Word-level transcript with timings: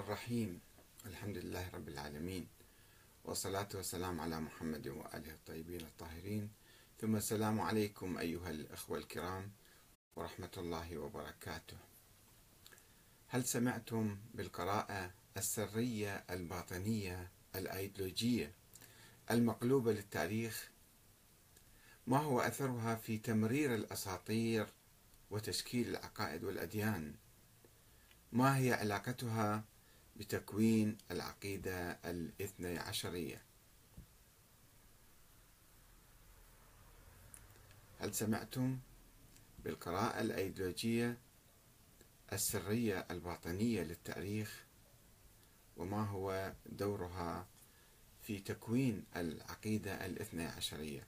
الرحيم. 0.00 0.60
الحمد 1.06 1.38
لله 1.38 1.70
رب 1.70 1.88
العالمين. 1.88 2.48
والصلاة 3.24 3.68
والسلام 3.74 4.20
على 4.20 4.40
محمد 4.40 4.88
وآله 4.88 5.32
الطيبين 5.32 5.80
الطاهرين. 5.80 6.50
ثم 7.00 7.16
السلام 7.16 7.60
عليكم 7.60 8.18
أيها 8.18 8.50
الأخوة 8.50 8.98
الكرام 8.98 9.52
ورحمة 10.16 10.50
الله 10.56 10.98
وبركاته. 10.98 11.76
هل 13.28 13.44
سمعتم 13.44 14.18
بالقراءة 14.34 15.10
السرية 15.36 16.24
الباطنية 16.30 17.30
الأيديولوجية 17.56 18.54
المقلوبة 19.30 19.92
للتاريخ؟ 19.92 20.70
ما 22.06 22.18
هو 22.18 22.40
أثرها 22.40 22.94
في 22.94 23.18
تمرير 23.18 23.74
الأساطير 23.74 24.66
وتشكيل 25.30 25.88
العقائد 25.88 26.44
والأديان؟ 26.44 27.14
ما 28.32 28.56
هي 28.56 28.72
علاقتها 28.72 29.69
بتكوين 30.20 30.98
العقيدة 31.10 31.90
الاثني 31.90 32.78
عشرية. 32.78 33.42
هل 38.00 38.14
سمعتم 38.14 38.78
بالقراءة 39.64 40.20
الأيديولوجية 40.20 41.18
السرية 42.32 43.06
الباطنية 43.10 43.82
للتاريخ؟ 43.82 44.64
وما 45.76 46.04
هو 46.04 46.52
دورها 46.66 47.46
في 48.22 48.38
تكوين 48.38 49.04
العقيدة 49.16 50.06
الاثني 50.06 50.44
عشرية؟ 50.46 51.06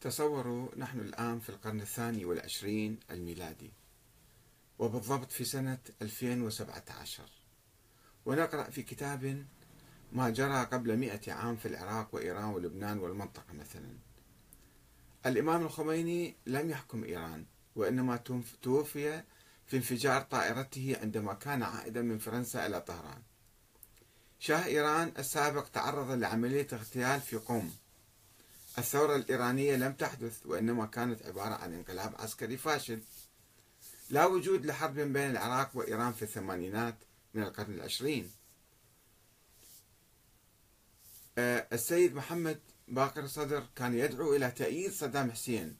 تصوروا 0.00 0.68
نحن 0.76 1.00
الآن 1.00 1.40
في 1.40 1.48
القرن 1.48 1.80
الثاني 1.80 2.24
والعشرين 2.24 2.98
الميلادي. 3.10 3.70
وبالضبط 4.78 5.32
في 5.32 5.44
سنة 5.44 5.78
2017 6.02 7.22
ونقرأ 8.26 8.70
في 8.70 8.82
كتاب 8.82 9.46
ما 10.12 10.30
جرى 10.30 10.64
قبل 10.64 10.96
مئة 10.96 11.32
عام 11.32 11.56
في 11.56 11.68
العراق 11.68 12.14
وإيران 12.14 12.44
ولبنان 12.44 12.98
والمنطقة 12.98 13.52
مثلا. 13.52 13.98
الإمام 15.26 15.62
الخميني 15.62 16.36
لم 16.46 16.70
يحكم 16.70 17.04
إيران 17.04 17.46
وإنما 17.76 18.16
توفي 18.62 19.22
في 19.66 19.76
انفجار 19.76 20.22
طائرته 20.22 20.96
عندما 21.02 21.34
كان 21.34 21.62
عائدا 21.62 22.02
من 22.02 22.18
فرنسا 22.18 22.66
إلى 22.66 22.80
طهران. 22.80 23.22
شاه 24.38 24.64
إيران 24.64 25.12
السابق 25.18 25.68
تعرض 25.68 26.10
لعملية 26.10 26.66
اغتيال 26.72 27.20
في 27.20 27.36
قوم. 27.36 27.74
الثورة 28.78 29.16
الإيرانية 29.16 29.76
لم 29.76 29.92
تحدث 29.92 30.46
وإنما 30.46 30.86
كانت 30.86 31.22
عبارة 31.22 31.54
عن 31.54 31.74
انقلاب 31.74 32.14
عسكري 32.18 32.56
فاشل. 32.56 33.02
لا 34.10 34.26
وجود 34.26 34.66
لحرب 34.66 34.94
بين 34.94 35.30
العراق 35.30 35.70
وإيران 35.74 36.12
في 36.12 36.22
الثمانينات 36.22 36.94
من 37.34 37.42
القرن 37.42 37.74
العشرين. 37.74 38.30
آه، 41.38 41.66
السيد 41.72 42.14
محمد 42.14 42.60
باقر 42.88 43.24
الصدر 43.24 43.66
كان 43.76 43.94
يدعو 43.94 44.36
إلى 44.36 44.50
تأييد 44.50 44.92
صدام 44.92 45.30
حسين. 45.30 45.76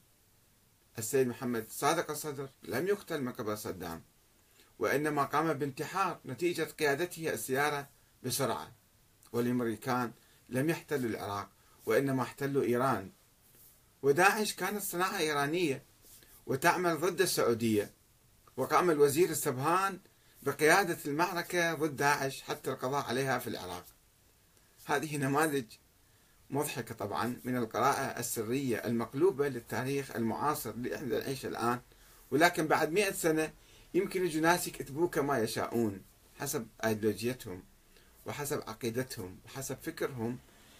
السيد 0.99 1.27
محمد 1.27 1.65
صادق 1.69 2.11
الصدر 2.11 2.49
لم 2.63 2.87
يقتل 2.87 3.21
من 3.21 3.31
قبل 3.31 3.57
صدام 3.57 4.03
وإنما 4.79 5.23
قام 5.23 5.53
بانتحار 5.53 6.19
نتيجة 6.25 6.63
قيادته 6.63 7.33
السيارة 7.33 7.89
بسرعة. 8.23 8.71
والأمريكان 9.31 10.11
لم 10.49 10.69
يحتلوا 10.69 11.09
العراق 11.09 11.49
وإنما 11.85 12.23
احتلوا 12.23 12.63
إيران. 12.63 13.11
وداعش 14.01 14.53
كانت 14.53 14.83
صناعة 14.83 15.17
إيرانية 15.17 15.83
وتعمل 16.45 16.97
ضد 16.97 17.21
السعودية. 17.21 17.96
وقام 18.57 18.89
الوزير 18.89 19.29
السبهان 19.29 19.99
بقيادة 20.43 20.97
المعركة 21.05 21.73
ضد 21.73 21.95
داعش 21.95 22.41
حتى 22.41 22.71
القضاء 22.71 23.05
عليها 23.05 23.39
في 23.39 23.47
العراق. 23.47 23.85
هذه 24.85 25.17
نماذج 25.17 25.65
مضحكة 26.49 26.95
طبعا 26.95 27.41
من 27.43 27.57
القراءة 27.57 28.19
السرية 28.19 28.77
المقلوبة 28.77 29.47
للتاريخ 29.47 30.15
المعاصر 30.15 30.69
اللي 30.69 30.95
إحنا 30.95 31.19
نعيشه 31.19 31.47
الآن 31.47 31.79
ولكن 32.31 32.67
بعد 32.67 32.91
مئة 32.91 33.11
سنة 33.11 33.53
يمكن 33.93 34.25
يجوا 34.25 34.41
ناس 34.41 34.67
يكتبوه 34.67 35.07
كما 35.07 35.39
يشاءون 35.39 36.01
حسب 36.39 36.67
أيديولوجيتهم 36.85 37.63
وحسب 38.25 38.63
عقيدتهم 38.67 39.37
وحسب 39.45 39.77
فكرهم. 39.81 40.37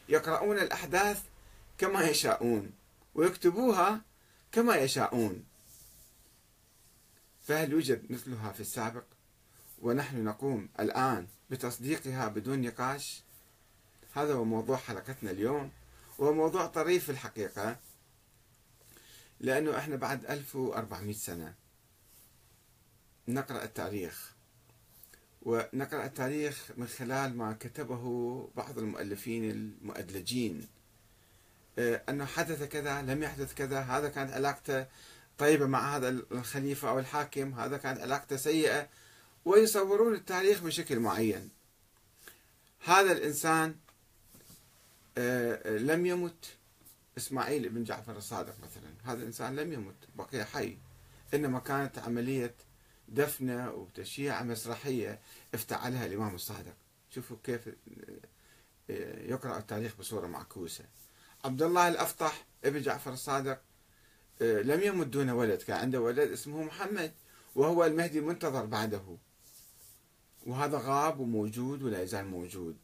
يقرؤون 0.10 0.60
الأحداث 0.60 1.22
كما 1.78 2.02
يشاءون 2.02 2.72
ويكتبوها 3.16 4.02
كما 4.52 4.76
يشاءون. 4.76 5.44
فهل 7.48 7.72
يوجد 7.72 8.12
مثلها 8.12 8.52
في 8.52 8.60
السابق؟ 8.60 9.04
ونحن 9.82 10.24
نقوم 10.24 10.70
الآن 10.80 11.28
بتصديقها 11.50 12.28
بدون 12.28 12.62
نقاش؟ 12.62 13.24
هذا 14.14 14.34
هو 14.34 14.44
موضوع 14.44 14.78
حلقتنا 14.78 15.32
اليوم 15.32 15.72
وهو 16.18 16.34
موضوع 16.34 16.66
طريف 16.66 17.04
في 17.04 17.12
الحقيقة 17.12 17.78
لأنه 19.40 19.78
إحنا 19.78 19.96
بعد 19.96 20.26
1400 20.26 21.14
سنة 21.14 21.54
نقرأ 23.28 23.64
التاريخ. 23.64 24.34
ونقرأ 25.42 26.06
التاريخ 26.06 26.72
من 26.78 26.88
خلال 26.88 27.38
ما 27.38 27.54
كتبه 27.54 28.04
بعض 28.56 28.78
المؤلفين 28.78 29.52
المؤدلجين. 29.52 30.68
أنه 31.80 32.26
حدث 32.26 32.64
كذا 32.64 33.02
لم 33.02 33.24
يحدث 33.24 33.54
كذا 33.54 33.80
هذا 33.80 34.10
كانت 34.10 34.32
علاقته 34.32 34.86
طيبة 35.38 35.66
مع 35.66 35.96
هذا 35.96 36.10
الخليفة 36.10 36.90
أو 36.90 37.00
الحاكم 37.00 37.54
هذا 37.54 37.78
كانت 37.78 38.00
علاقته 38.00 38.38
سيئة 38.38 38.90
ويصورون 39.46 40.14
التاريخ 40.14 40.62
بشكل 40.62 41.00
معين. 41.00 41.50
هذا 42.86 43.12
الإنسان 43.12 43.76
آه، 45.18 45.78
لم 45.78 46.06
يمت. 46.06 46.46
إسماعيل 47.18 47.70
بن 47.70 47.84
جعفر 47.84 48.18
الصادق 48.18 48.56
مثلا 48.64 48.94
هذا 49.04 49.22
الإنسان 49.22 49.56
لم 49.56 49.74
يمت 49.74 49.96
بقي 50.16 50.46
حي. 50.46 50.78
إنما 51.34 51.60
كانت 51.60 52.00
عملية 52.00 52.56
دفنة 53.08 53.72
وتشييع 53.72 54.44
مسرحية 54.44 55.20
افتعلها 55.54 56.06
الإمام 56.06 56.36
الصادق. 56.36 56.74
شوفوا 57.10 57.38
كيف 57.44 57.68
آه، 58.90 59.20
يقرأ 59.24 59.58
التاريخ 59.58 59.96
بصورة 60.00 60.28
معكوسة. 60.28 60.86
عبد 61.46 61.62
الله 61.62 61.88
الأفطح 61.88 62.46
ابن 62.64 62.82
جعفر 62.82 63.14
الصادق 63.14 63.52
آه، 63.52 63.67
لم 64.42 64.82
يمت 64.84 65.08
دون 65.08 65.30
ولد. 65.30 65.62
كان 65.62 65.78
عنده 65.78 66.02
ولد 66.02 66.32
اسمه 66.32 66.64
محمد 66.64 67.12
وهو 67.56 67.86
المهدي 67.86 68.20
المنتظر 68.20 68.66
بعده. 68.66 69.18
وهذا 70.46 70.82
غاب 70.84 71.20
وموجود 71.20 71.84
ولا 71.84 72.02
يزال 72.02 72.26
موجود. 72.26 72.78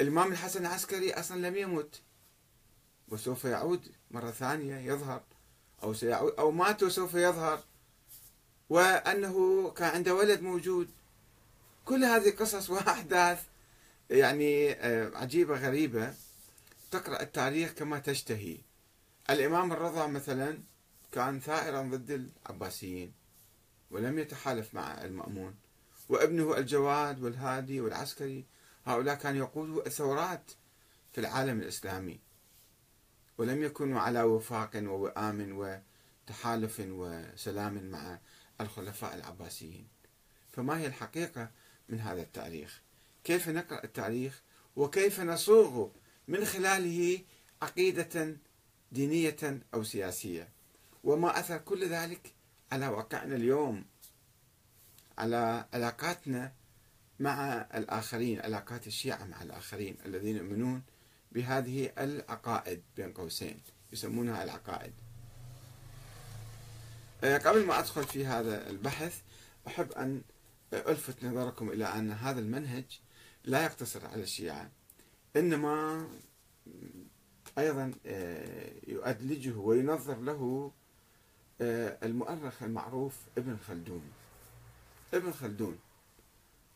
الإمام 0.00 0.32
الحسن 0.32 0.66
العسكري 0.66 1.12
أصلا 1.12 1.48
لم 1.48 1.56
يمت 1.56 2.00
وسوف 3.08 3.44
يعود 3.44 3.92
مرة 4.10 4.30
ثانية 4.30 4.76
يظهر 4.76 5.22
أو 5.82 5.94
سيعود 5.94 6.32
أو 6.38 6.50
مات 6.50 6.82
وسوف 6.82 7.14
يظهر. 7.14 7.60
وأنه 8.68 9.70
كان 9.70 9.90
عنده 9.90 10.14
ولد 10.14 10.40
موجود. 10.40 10.88
كل 11.84 12.04
هذه 12.04 12.30
قصص 12.30 12.70
وأحداث 12.70 13.42
يعني 14.10 14.72
آه، 14.72 15.16
عجيبة 15.16 15.54
غريبة. 15.56 16.14
تقرأ 16.90 17.22
التاريخ 17.22 17.72
كما 17.72 17.98
تشتهي. 17.98 18.58
الإمام 19.30 19.72
الرضا 19.72 20.06
مثلا 20.06 20.58
كان 21.12 21.40
ثائرا 21.40 21.82
ضد 21.82 22.10
العباسيين 22.10 23.12
ولم 23.90 24.18
يتحالف 24.18 24.74
مع 24.74 25.04
المأمون. 25.04 25.54
وابنه 26.08 26.56
الجواد 26.56 27.22
والهادي 27.22 27.80
والعسكري 27.80 28.44
هؤلاء 28.84 29.14
كانوا 29.14 29.38
يقودوا 29.38 29.86
الثورات 29.86 30.50
في 31.12 31.20
العالم 31.20 31.60
الإسلامي 31.60 32.20
ولم 33.38 33.62
يكونوا 33.62 34.00
على 34.00 34.22
وفاق 34.22 34.70
ووئام 34.76 35.56
وتحالف 36.28 36.82
وسلام 36.88 37.90
مع 37.90 38.18
الخلفاء 38.60 39.14
العباسيين. 39.14 39.88
فما 40.52 40.78
هي 40.78 40.86
الحقيقة 40.86 41.50
من 41.88 42.00
هذا 42.00 42.22
التاريخ؟ 42.22 42.82
كيف 43.24 43.48
نقرأ 43.48 43.84
التاريخ؟ 43.84 44.42
وكيف 44.76 45.20
نصوغ 45.20 45.88
من 46.28 46.44
خلاله 46.44 47.20
عقيدة 47.62 48.36
دينية 48.92 49.60
أو 49.74 49.82
سياسية. 49.84 50.48
وما 51.04 51.38
أثر 51.38 51.58
كل 51.58 51.88
ذلك 51.88 52.32
على 52.72 52.88
واقعنا 52.88 53.36
اليوم 53.36 53.84
على 55.18 55.64
علاقاتنا 55.72 56.52
مع 57.20 57.66
الآخرين 57.74 58.40
علاقات 58.40 58.86
الشيعة 58.86 59.24
مع 59.24 59.42
الآخرين 59.42 59.96
الذين 60.06 60.36
يؤمنون 60.36 60.82
بهذه 61.32 61.92
العقائد 61.98 62.82
بين 62.96 63.12
قوسين 63.12 63.60
يسمونها 63.92 64.44
العقائد. 64.44 64.92
آه، 67.24 67.38
قبل 67.38 67.66
ما 67.66 67.78
أدخل 67.78 68.04
في 68.04 68.26
هذا 68.26 68.70
البحث 68.70 69.20
أحب 69.66 69.92
أن 69.92 70.22
ألفت 70.72 71.24
نظركم 71.24 71.70
إلى 71.70 71.84
أن 71.84 72.10
هذا 72.10 72.40
المنهج 72.40 73.00
لا 73.44 73.64
يقتصر 73.64 74.06
على 74.06 74.22
الشيعة 74.22 74.70
إنما 75.36 76.06
أيضا 77.58 77.92
آه، 78.06 78.72
يؤدلجه 78.86 79.56
وينظر 79.56 80.20
له 80.20 80.72
آه، 81.60 81.98
المؤرخ 82.02 82.62
المعروف 82.62 83.16
ابن 83.38 83.56
خلدون. 83.56 84.02
ابن 85.14 85.32
خلدون 85.32 85.78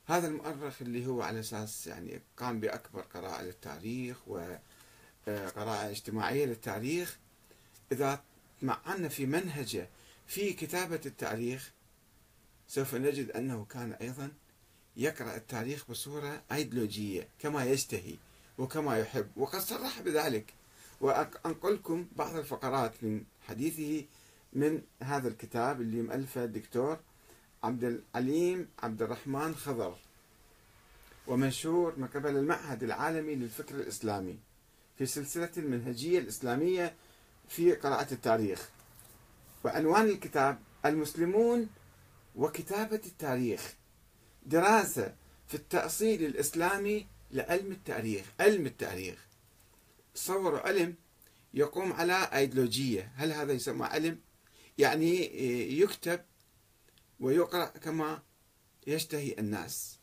هذا 0.06 0.28
المؤرخ 0.28 0.82
اللي 0.82 1.06
هو 1.06 1.22
على 1.22 1.40
أساس 1.40 1.86
يعني 1.86 2.20
قام 2.36 2.60
بأكبر 2.60 3.00
قراءة 3.00 3.42
للتاريخ 3.42 4.28
وقراءه 4.28 5.90
اجتماعية 5.90 6.46
للتاريخ. 6.46 7.18
إذا 7.92 8.22
معنا 8.62 9.08
في 9.08 9.26
منهجه 9.26 9.88
في 10.26 10.52
كتابة 10.52 11.00
التاريخ 11.06 11.72
سوف 12.68 12.94
نجد 12.94 13.30
أنه 13.30 13.64
كان 13.64 13.92
أيضا 13.92 14.32
يقرأ 14.96 15.36
التاريخ 15.36 15.90
بصورة 15.90 16.42
ايديولوجيه 16.52 17.28
كما 17.38 17.64
يشتهي 17.64 18.16
وكما 18.58 18.98
يحب 18.98 19.30
وقد 19.36 19.60
صرح 19.60 20.00
بذلك. 20.00 20.54
وأنقلكم 21.00 22.06
بعض 22.16 22.36
الفقرات 22.36 23.04
من 23.04 23.24
حديثه 23.48 24.04
من 24.52 24.82
هذا 25.02 25.28
الكتاب 25.28 25.80
اللي 25.80 26.02
مؤلفه 26.02 26.44
الدكتور 26.44 26.98
عبد 27.62 27.84
العليم 27.84 28.68
عبد 28.82 29.02
الرحمن 29.02 29.54
خضر 29.54 29.96
ومنشور 31.26 31.94
من 31.96 32.06
قبل 32.06 32.36
المعهد 32.36 32.82
العالمي 32.82 33.34
للفكر 33.34 33.74
الإسلامي 33.74 34.38
في 34.98 35.06
سلسلة 35.06 35.50
المنهجية 35.56 36.18
الإسلامية 36.18 36.94
في 37.48 37.72
قراءة 37.72 38.12
التاريخ. 38.14 38.68
وعنوان 39.64 40.08
الكتاب 40.08 40.58
المسلمون 40.86 41.68
وكتابة 42.36 43.00
التاريخ 43.06 43.74
دراسة 44.46 45.14
في 45.48 45.54
التأصيل 45.54 46.24
الإسلامي 46.24 47.06
لعلم 47.30 47.72
التاريخ 47.72 48.26
علم 48.40 48.66
التاريخ. 48.66 49.25
تصوروا 50.16 50.60
علم 50.60 50.94
يقوم 51.54 51.92
على 51.92 52.28
أيديولوجية. 52.34 53.12
هل 53.16 53.32
هذا 53.32 53.52
يسمى 53.52 53.86
علم؟ 53.86 54.18
يعني 54.78 55.40
يكتب 55.80 56.20
ويقرأ 57.20 57.66
كما 57.66 58.22
يشتهي 58.86 59.34
الناس. 59.38 59.98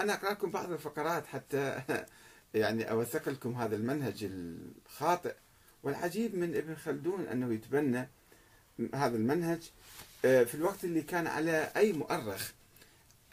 أنا 0.00 0.14
أقرأ 0.14 0.30
لكم 0.30 0.50
بعض 0.50 0.72
الفقرات 0.72 1.26
حتى 1.26 1.82
يعني 2.54 2.90
أوثق 2.90 3.28
لكم 3.28 3.54
هذا 3.54 3.76
المنهج 3.76 4.24
الخاطئ. 4.24 5.34
والعجيب 5.82 6.34
من 6.36 6.56
ابن 6.56 6.74
خلدون 6.74 7.26
أنه 7.26 7.54
يتبنى 7.54 8.08
هذا 8.94 9.16
المنهج 9.16 9.70
آه، 10.24 10.44
في 10.44 10.54
الوقت 10.54 10.84
اللي 10.84 11.02
كان 11.02 11.26
على 11.26 11.72
أي 11.76 11.92
مؤرخ 11.92 12.50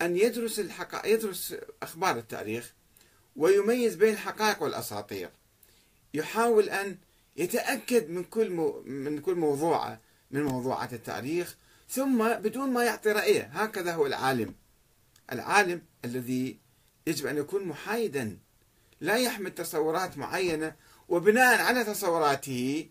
أن 0.01 0.17
يدرس 0.17 0.59
الحقائق 0.59 1.13
يدرس 1.13 1.55
أخبار 1.83 2.17
التاريخ 2.17 2.73
ويميز 3.35 3.95
بين 3.95 4.13
الحقائق 4.13 4.63
والأساطير. 4.63 5.29
يحاول 6.13 6.69
أن 6.69 6.97
يتأكد 7.37 8.09
من 8.09 8.23
كل 8.23 8.49
مو 8.49 8.81
من 8.85 9.21
كل 9.21 9.35
موضوعة 9.35 10.01
من 10.31 10.43
موضوعات 10.43 10.93
التاريخ 10.93 11.57
ثم 11.89 12.33
بدون 12.33 12.73
ما 12.73 12.83
يعطي 12.83 13.11
رأيه. 13.11 13.41
هكذا 13.41 13.93
هو 13.93 14.05
العالم. 14.05 14.55
العالم 15.31 15.81
الذي 16.05 16.59
يجب 17.07 17.27
أن 17.27 17.37
يكون 17.37 17.63
محايدا. 17.63 18.37
لا 19.01 19.17
يحمل 19.17 19.55
تصورات 19.55 20.17
معينة 20.17 20.75
وبناء 21.07 21.61
على 21.61 21.83
تصوراته 21.83 22.89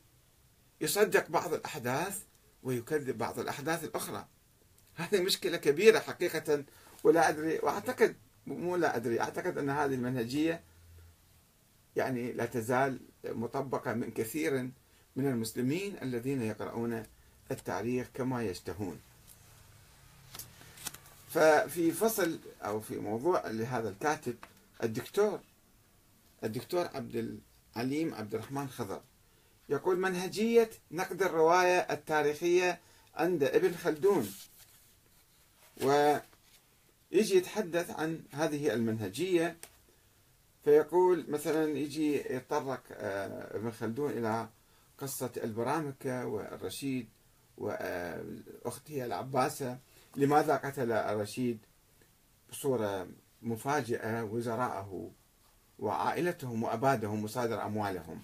يصدق 0.81 1.29
بعض 1.29 1.55
الأحداث 1.55 2.19
ويكذب 2.63 3.19
بعض 3.19 3.39
الأحداث 3.39 3.85
الأخرى. 3.85 4.27
هذه 4.95 5.21
مشكلة 5.21 5.57
كبيرة 5.57 5.99
حقيقة 5.99 6.65
ولا 7.05 7.29
أدري 7.29 7.59
وأعتقد 7.59 8.17
مو 8.47 8.77
لا 8.77 8.97
أدري 8.97 9.21
أعتقد 9.21 9.59
أن 9.59 9.71
هذه 9.71 9.95
المنهجية 9.95 10.65
يعني 11.97 12.33
لا 12.33 12.47
تزال 12.47 13.01
مطبقة 13.25 13.93
من 13.93 14.11
كثير 14.11 14.71
من 15.17 15.27
المسلمين 15.27 15.97
الذين 16.03 16.43
يقرؤون 16.43 17.07
التاريخ 17.51 18.07
كما 18.15 18.43
يشتهون. 18.43 19.01
ففي 21.31 21.93
فصل 21.93 22.39
أو 22.63 22.81
في 22.81 22.97
موضوع 22.97 23.47
لهذا 23.47 23.89
الكاتب 23.89 24.37
الدكتور 24.83 25.41
الدكتور 26.45 26.89
عبد 26.95 27.39
العليم 27.77 28.15
عبد 28.15 28.35
الرحمن 28.35 28.69
خضر 28.69 29.01
يقول 29.69 29.99
منهجية 29.99 30.71
نقد 30.91 31.23
الرواية 31.23 31.79
التاريخية 31.79 32.81
عند 33.15 33.43
ابن 33.43 33.75
خلدون. 33.75 34.33
ويجي 35.83 37.37
يتحدث 37.37 37.91
عن 37.91 38.23
هذه 38.33 38.75
المنهجية 38.75 39.57
فيقول 40.69 41.25
مثلا 41.29 41.79
يجي 41.79 42.17
يتطرق 42.17 42.83
آه، 42.93 43.57
ابن 43.57 43.71
خلدون 43.71 44.11
إلى 44.11 44.49
قصة 44.99 45.31
البرامكة 45.45 46.27
والرشيد 46.27 47.09
وأخته 47.59 49.05
العباسة. 49.05 49.79
لماذا 50.17 50.57
قتل 50.57 50.93
الرشيد؟ 50.93 51.59
بصورة 52.51 53.09
مفاجئة 53.43 54.23
وزراءه 54.23 55.11
وعائلتهم 55.79 56.63
وأبادهم 56.63 57.25
وصادر 57.25 57.63
أموالهم. 57.63 58.23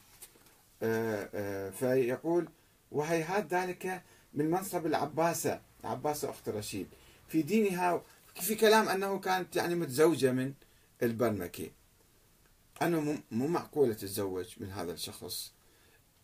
آه، 0.82 1.28
آه، 1.34 1.70
فيقول 1.70 2.48
وهيهات 2.92 3.54
ذلك 3.54 4.02
من 4.34 4.50
منصب 4.50 4.86
العباسة 4.86 5.60
العباسة 5.84 6.30
أخت 6.30 6.48
رشيد. 6.48 6.86
في 7.28 7.42
دينها 7.42 8.02
في 8.34 8.54
كلام 8.54 8.88
أنه 8.88 9.18
كانت 9.18 9.56
يعني 9.56 9.74
متزوجة 9.74 10.32
من 10.32 10.52
البرمكي. 11.02 11.72
أنه 12.82 13.18
مو 13.30 13.46
معقولة 13.46 13.94
تتزوج 13.94 14.54
من 14.60 14.70
هذا 14.70 14.92
الشخص. 14.92 15.52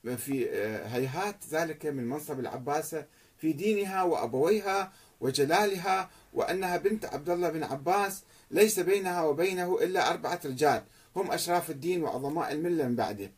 في 0.02 0.50
آه، 0.50 0.86
هيهات 0.86 1.36
ذلك 1.50 1.86
من 1.86 2.08
منصب 2.08 2.40
العباسة 2.40 3.06
في 3.38 3.52
دينها 3.52 4.02
وأبويها 4.02 4.92
وجلالها 5.20 6.10
وأنها 6.32 6.76
بنت 6.76 7.04
عبد 7.04 7.30
الله 7.30 7.50
بن 7.50 7.62
عباس 7.62 8.22
ليس 8.50 8.80
بينها 8.80 9.22
وبينه 9.22 9.78
إلا 9.82 10.10
أربعة 10.10 10.40
رجال. 10.44 10.84
هم 11.16 11.30
أشراف 11.30 11.70
الدين 11.70 12.02
وعظماء 12.02 12.52
الملة 12.52 12.88
من 12.88 12.96
بعده. 12.96 13.30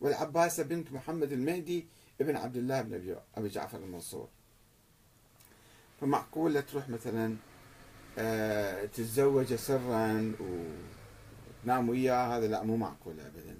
والعباسة 0.00 0.62
بنت 0.62 0.92
محمد 0.92 1.32
المهدي 1.32 1.86
ابن 2.20 2.36
عبد 2.36 2.56
الله 2.56 2.82
بن 2.82 3.16
أبي 3.36 3.48
جعفر 3.48 3.78
المنصور. 3.78 4.28
فمعقولة 6.00 6.60
تروح 6.60 6.88
مثلا 6.88 7.36
آه، 8.18 8.84
تتزوج 8.84 9.54
سرا 9.54 10.32
وتنام 11.68 11.88
وياه 11.88 12.36
هذا 12.36 12.46
لا 12.46 12.62
مو 12.62 12.76
معقول 12.76 13.14
أبدا. 13.20 13.56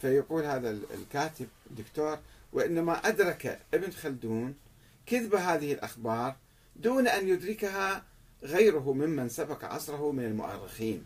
فيقول 0.00 0.44
هذا 0.44 0.70
الكاتب 0.70 1.46
الدكتور 1.70 2.18
وإنما 2.52 3.08
أدرك 3.08 3.60
ابن 3.74 3.90
خلدون 3.90 4.54
كذب 5.06 5.34
هذه 5.34 5.72
الأخبار 5.72 6.36
دون 6.76 7.08
أن 7.08 7.28
يدركها 7.28 8.02
غيره 8.42 8.92
ممن 8.92 9.28
سبق 9.28 9.64
عصره 9.64 10.12
من 10.12 10.24
المؤرخين 10.24 11.04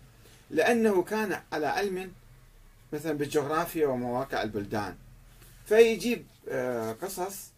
لأنه 0.51 1.03
كان 1.03 1.41
على 1.53 1.67
علم 1.67 2.13
مثلا 2.93 3.13
بالجغرافيا 3.13 3.87
ومواقع 3.87 4.43
البلدان. 4.43 4.97
فيجيب 5.67 6.27
آه، 6.49 6.93
قصص 6.93 7.51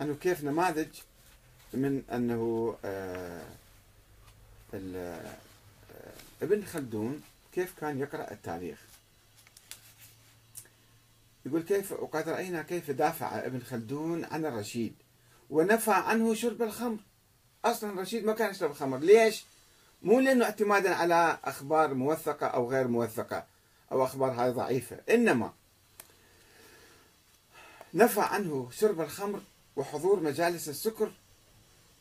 أنه 0.00 0.14
كيف 0.14 0.44
نماذج 0.44 0.88
من 1.74 2.02
أنه 2.12 2.76
آه، 2.84 3.44
آه، 4.74 5.34
ابن 6.42 6.64
خلدون 6.64 7.22
كيف 7.52 7.78
كان 7.80 7.98
يقرأ 7.98 8.30
التاريخ؟ 8.30 8.78
يقول 11.46 11.62
كيف 11.62 11.92
وقد 11.92 12.28
رأينا 12.28 12.62
كيف 12.62 12.90
دافع 12.90 13.38
ابن 13.38 13.60
خلدون 13.60 14.24
عن 14.24 14.46
الرشيد 14.46 14.94
ونفى 15.50 15.92
عنه 15.92 16.34
شرب 16.34 16.62
الخمر. 16.62 16.98
أصلا 17.64 17.90
الرشيد 17.90 18.24
ما 18.24 18.32
كان 18.32 18.50
يشرب 18.50 18.70
الخمر. 18.70 18.98
ليش؟ 18.98 19.44
مو 20.02 20.20
لأنه 20.20 20.44
اعتمادا 20.44 20.94
على 20.94 21.38
أخبار 21.44 21.94
موثقة 21.94 22.46
أو 22.46 22.70
غير 22.70 22.88
موثقة 22.88 23.46
أو 23.92 24.04
أخبار 24.04 24.30
هاي 24.30 24.50
ضعيفة 24.50 25.00
إنما 25.10 25.52
نفى 27.94 28.20
عنه 28.20 28.70
شرب 28.72 29.00
الخمر 29.00 29.40
وحضور 29.76 30.20
مجالس 30.20 30.68
السكر. 30.68 31.12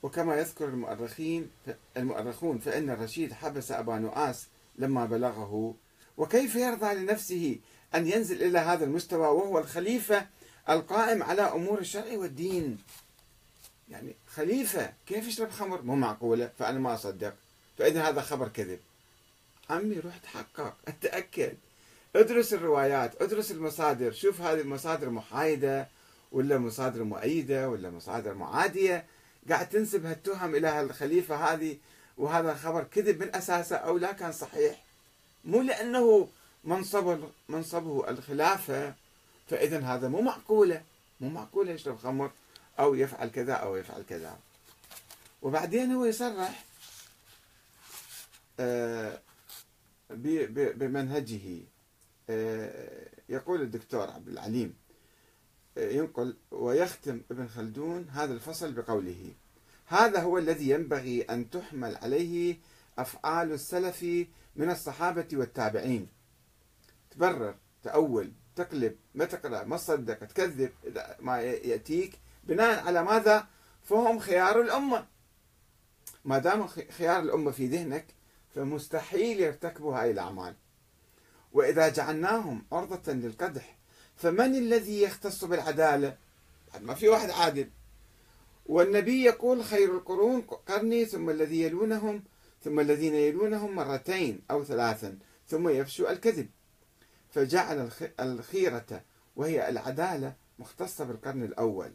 وكما 0.03 0.36
يذكر 0.36 0.65
المؤرخين 0.65 1.51
المؤرخون 1.98 2.58
فإن 2.58 2.89
الرشيد 2.89 3.34
حبس 3.34 3.72
أبا 3.72 4.00
نؤاس 4.00 4.48
لما 4.75 5.05
بلغه. 5.05 5.75
وكيف 6.17 6.55
يرضى 6.55 6.93
لنفسه 6.93 7.57
أن 7.95 8.07
ينزل 8.07 8.43
إلى 8.43 8.59
هذا 8.59 8.85
المستوى 8.85 9.27
وهو 9.27 9.59
الخليفة 9.59 10.27
القائم 10.69 11.23
على 11.23 11.41
أمور 11.41 11.79
الشرع 11.79 12.17
والدين؟ 12.17 12.77
يعني 13.89 14.15
خليفة 14.27 14.93
كيف 15.07 15.27
يشرب 15.27 15.49
خمر؟ 15.49 15.81
مو 15.81 15.95
معقولة 15.95 16.51
فأنا 16.59 16.79
ما 16.79 16.93
أصدق. 16.93 17.33
فإذا 17.77 18.09
هذا 18.09 18.21
خبر 18.21 18.47
كذب. 18.47 18.79
عمي 19.69 19.99
روح 19.99 20.17
تحقق 20.17 20.75
أتأكد. 20.87 21.57
ادرس 22.15 22.53
الروايات 22.53 23.21
ادرس 23.21 23.51
المصادر. 23.51 24.11
شوف 24.11 24.41
هذه 24.41 24.61
المصادر 24.61 25.09
محايدة 25.09 25.87
ولا 26.31 26.57
مصادر 26.57 27.03
مؤيدة 27.03 27.69
ولا 27.69 27.89
مصادر 27.89 28.33
معادية. 28.33 29.05
قاعد 29.49 29.69
تنسب 29.69 30.05
هالتهم 30.05 30.55
إلى 30.55 30.81
الخليفة 30.81 31.35
هذه 31.35 31.77
وهذا 32.21 32.51
الخبر 32.51 32.83
كذب 32.83 33.23
من 33.23 33.35
أساسه 33.35 33.75
أو 33.75 33.97
لا 33.97 34.11
كان 34.11 34.31
صحيح. 34.31 34.83
مو 35.45 35.61
لأنه 35.61 36.29
منصبه 36.63 37.29
منصبه 37.49 38.09
الخلافة 38.09 38.93
فإذا 39.47 39.79
هذا 39.79 40.07
مو 40.07 40.21
معقولة. 40.21 40.83
مو 41.21 41.29
معقولة 41.29 41.71
يشرب 41.71 41.97
خمر 41.97 42.31
أو 42.79 42.95
يفعل 42.95 43.29
كذا 43.29 43.53
أو 43.53 43.75
يفعل 43.75 44.03
كذا. 44.09 44.39
وبعدين 45.41 45.91
هو 45.91 46.05
يصرح 46.05 46.63
آه، 48.59 49.21
بمنهجه. 50.09 51.59
آه، 52.29 53.09
يقول 53.29 53.61
الدكتور 53.61 54.09
عبد 54.09 54.27
العليم 54.27 54.75
ينقل 55.77 56.35
ويختم 56.51 57.21
ابن 57.31 57.47
خلدون 57.47 58.09
هذا 58.09 58.33
الفصل 58.33 58.71
بقوله 58.71 59.33
هذا 59.91 60.19
هو 60.21 60.38
الذي 60.38 60.69
ينبغي 60.69 61.21
أن 61.21 61.50
تحمل 61.50 61.95
عليه 61.95 62.57
أفعال 62.98 63.51
السلف 63.51 64.03
من 64.55 64.69
الصحابة 64.69 65.27
والتابعين. 65.33 66.07
تبرر 67.12 67.55
تأول 67.83 68.31
تقلب 68.55 68.95
ما 69.15 69.25
تقرأ 69.25 69.63
ما 69.63 69.77
تصدق 69.77 70.25
تكذب 70.25 70.71
ما 71.19 71.41
يأتيك. 71.41 72.19
بناء 72.43 72.88
على 72.88 73.03
ماذا؟ 73.03 73.48
فهم 73.83 74.19
خيار 74.19 74.62
الأمة. 74.62 75.07
ما 76.25 76.38
دام 76.38 76.67
خيار 76.67 77.19
الأمة 77.19 77.51
في 77.51 77.67
ذهنك 77.67 78.05
فمستحيل 78.55 79.39
يرتكبوا 79.39 79.95
هاي 79.95 80.12
الأعمال. 80.12 80.55
وإذا 81.53 81.89
جعلناهم 81.89 82.65
عرضة 82.71 83.13
للقدح 83.13 83.77
فمن 84.15 84.55
الذي 84.55 85.01
يختص 85.01 85.45
بالعدالة؟ 85.45 86.17
ما 86.79 86.93
في 86.93 87.10
واحد 87.10 87.29
عادل. 87.29 87.69
والنبي 88.65 89.24
يقول 89.24 89.63
خير 89.63 89.96
القرون 89.96 90.41
قرني 90.41 91.06
ثم 91.06 91.30
الذي 91.30 91.62
يلونهم 91.62 92.24
ثم 92.63 92.80
الذين 92.80 93.15
يلونهم 93.15 93.75
مرتين 93.75 94.41
أو 94.51 94.63
ثلاثا 94.63 95.18
ثم 95.48 95.70
يفشو 95.70 96.08
الكذب. 96.08 96.50
فجعل 97.30 97.89
الخيرة 98.20 99.03
وهي 99.36 99.70
العدالة 99.70 100.36
مختصة 100.60 101.06
بالقرن 101.06 101.44
الأول. 101.44 101.94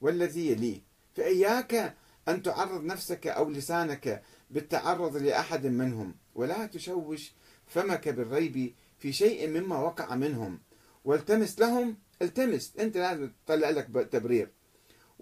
والذي 0.00 0.50
يليه 0.50 0.80
فإياك 1.14 1.96
أن 2.28 2.42
تعرض 2.42 2.84
نفسك 2.84 3.26
أو 3.26 3.50
لسانك 3.50 4.22
بالتعرض 4.50 5.16
لأحد 5.16 5.66
منهم 5.66 6.14
ولا 6.34 6.66
تشوش 6.66 7.32
فمك 7.66 8.08
بالريب 8.08 8.74
في 8.98 9.12
شيء 9.12 9.48
مما 9.48 9.78
وقع 9.78 10.14
منهم. 10.14 10.60
والتمس 11.04 11.58
لهم 11.58 11.96
التمس 12.22 12.72
أنت 12.78 12.96
لازم 12.96 13.30
تطلع 13.46 13.70
لك 13.70 14.08
تبرير. 14.12 14.50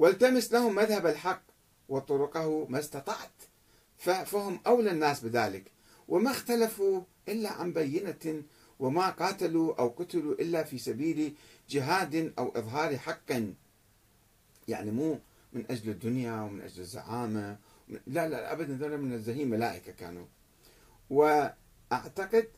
والتمس 0.00 0.52
لهم 0.52 0.75
مذهب 0.75 1.07
الحق 1.07 1.42
وطرقه 1.88 2.66
ما 2.69 2.78
استطعت 2.78 3.30
فهم 3.99 4.61
أولى 4.66 4.90
الناس 4.90 5.21
بذلك. 5.21 5.64
وما 6.09 6.30
اختلفوا 6.30 7.02
إلا 7.28 7.52
عن 7.52 7.73
بينة 7.73 8.42
وما 8.78 9.11
قاتلوا 9.11 9.75
أو 9.78 9.88
قتلوا 9.88 10.35
إلا 10.35 10.64
في 10.64 10.78
سبيل 10.78 11.35
جهاد 11.71 12.33
أو 12.38 12.52
إظهار 12.57 12.99
حق 12.99 13.33
يعني 14.69 14.90
مو 14.90 15.19
من 15.52 15.64
أجل 15.71 15.90
الدنيا 15.90 16.40
ومن 16.40 16.61
أجل 16.61 16.80
الزعامة. 16.80 17.59
لا 18.07 18.28
لا 18.28 18.52
أبدا 18.52 18.75
ذولا 18.75 18.97
من 18.97 19.12
الزهيم 19.12 19.50
ملائكة 19.50 19.92
كانوا. 19.92 20.26
وأعتقد 21.11 22.49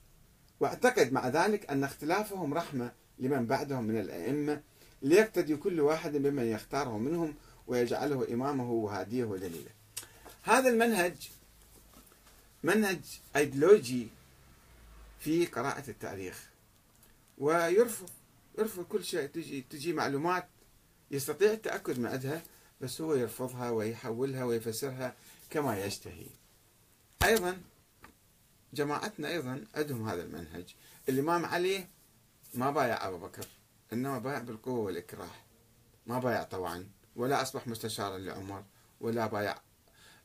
وأعتقد 0.60 1.12
مع 1.12 1.28
ذلك 1.28 1.70
أن 1.70 1.84
اختلافهم 1.84 2.54
رحمة 2.54 2.92
لمن 3.18 3.46
بعدهم 3.46 3.84
من 3.84 4.00
الأئمة 4.00 4.62
ليقتدي 5.02 5.56
كل 5.56 5.80
واحد 5.80 6.16
بمن 6.16 6.44
يختاره 6.44 6.98
منهم 6.98 7.34
ويجعله 7.66 8.34
إمامه 8.34 8.70
وهاديه 8.70 9.24
ودليله. 9.24 9.70
هذا 10.42 10.68
المنهج 10.68 11.30
منهج 12.62 13.00
أيديولوجي 13.36 14.08
في 15.20 15.46
قراءة 15.46 15.90
التاريخ. 15.90 16.48
ويرفض 17.38 18.08
يرفض 18.58 18.84
كل 18.84 19.04
شيء 19.04 19.26
تجي 19.26 19.64
تجي 19.70 19.92
معلومات 19.92 20.48
يستطيع 21.10 21.52
التأكد 21.52 21.98
من 21.98 22.06
عندها 22.06 22.42
بس 22.80 23.00
هو 23.00 23.14
يرفضها 23.14 23.70
ويحولها 23.70 24.44
ويفسرها 24.44 25.14
كما 25.50 25.84
يشتهي. 25.84 26.26
أيضا 27.24 27.60
جماعتنا 28.74 29.28
أيضا 29.28 29.64
عندهم 29.74 30.08
هذا 30.08 30.22
المنهج. 30.22 30.74
الإمام 31.08 31.44
علي 31.44 31.86
ما 32.54 32.70
بايع 32.70 33.08
أبو 33.08 33.18
بكر. 33.18 33.46
إنما 33.92 34.18
بايع 34.18 34.38
بالقوة 34.38 34.78
والإكراه. 34.80 35.30
ما 36.06 36.18
بايع 36.18 36.42
طوعا 36.42 36.88
ولا 37.16 37.42
أصبح 37.42 37.68
مستشارا 37.68 38.18
لعمر 38.18 38.64
ولا 39.00 39.26
بايع 39.26 39.58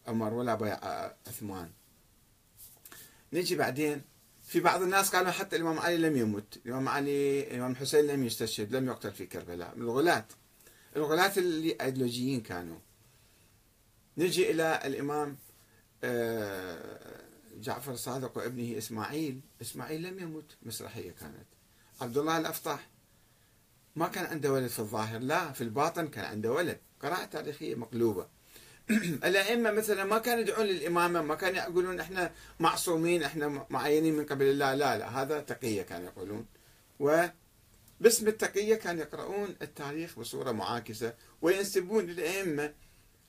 عمر 0.07 0.33
ولا 0.33 0.55
بايع 0.55 0.79
عثمان. 1.27 1.71
نجي 3.33 3.55
بعدين 3.55 4.01
في 4.43 4.59
بعض 4.59 4.81
الناس 4.81 5.15
قالوا 5.15 5.31
حتى 5.31 5.55
الإمام 5.55 5.79
علي 5.79 5.97
لم 5.97 6.17
يمت. 6.17 6.57
الإمام 6.65 6.89
علي 6.89 7.47
الإمام 7.47 7.71
الحسين 7.71 8.07
لم 8.07 8.23
يستشهد 8.23 8.75
لم 8.75 8.87
يقتل 8.87 9.11
في 9.11 9.25
كربلاء. 9.25 9.75
من 9.75 9.81
الغلاة. 9.81 10.25
الغلاة 10.95 11.31
اللي 11.37 11.77
أيديولوجيين 11.81 12.41
كانوا. 12.41 12.79
نجي 14.17 14.51
إلى 14.51 14.81
الإمام 14.85 15.37
آه، 16.03 17.21
جعفر 17.57 17.91
الصادق 17.91 18.37
وابنه 18.37 18.77
إسماعيل. 18.77 19.41
إسماعيل 19.61 20.03
لم 20.03 20.19
يمت 20.19 20.57
مسرحية 20.63 21.11
كانت. 21.11 21.47
عبد 22.01 22.17
الله 22.17 22.37
الأفطح 22.37 22.89
ما 23.97 24.07
كان 24.07 24.25
عنده 24.25 24.51
ولد 24.51 24.67
في 24.67 24.79
الظاهر 24.79 25.19
لا 25.19 25.51
في 25.51 25.61
الباطن 25.61 26.07
كان 26.07 26.25
عنده 26.25 26.51
ولد. 26.51 26.79
قراءة 27.01 27.25
تاريخية 27.25 27.75
مقلوبة. 27.75 28.27
الأئمة 29.29 29.71
مثلا 29.71 30.03
ما 30.03 30.17
كانوا 30.17 30.41
يدعون 30.41 30.65
للإمامة 30.65 31.21
ما 31.21 31.35
كانوا 31.35 31.57
يقولون 31.57 31.99
إحنا 31.99 32.31
معصومين 32.59 33.23
إحنا 33.23 33.65
معينين 33.69 34.15
من 34.15 34.25
قبل 34.25 34.45
الله 34.45 34.73
لا 34.73 34.97
لا 34.97 35.21
هذا 35.21 35.39
تقية 35.39 35.81
كانوا 35.81 36.05
يقولون. 36.05 36.45
وباسم 36.99 38.27
التقية 38.27 38.75
كانوا 38.75 39.01
يقرؤون 39.01 39.55
التاريخ 39.61 40.19
بصورة 40.19 40.51
معاكسة 40.51 41.13
وينسبون 41.41 42.05
للأئمة 42.05 42.73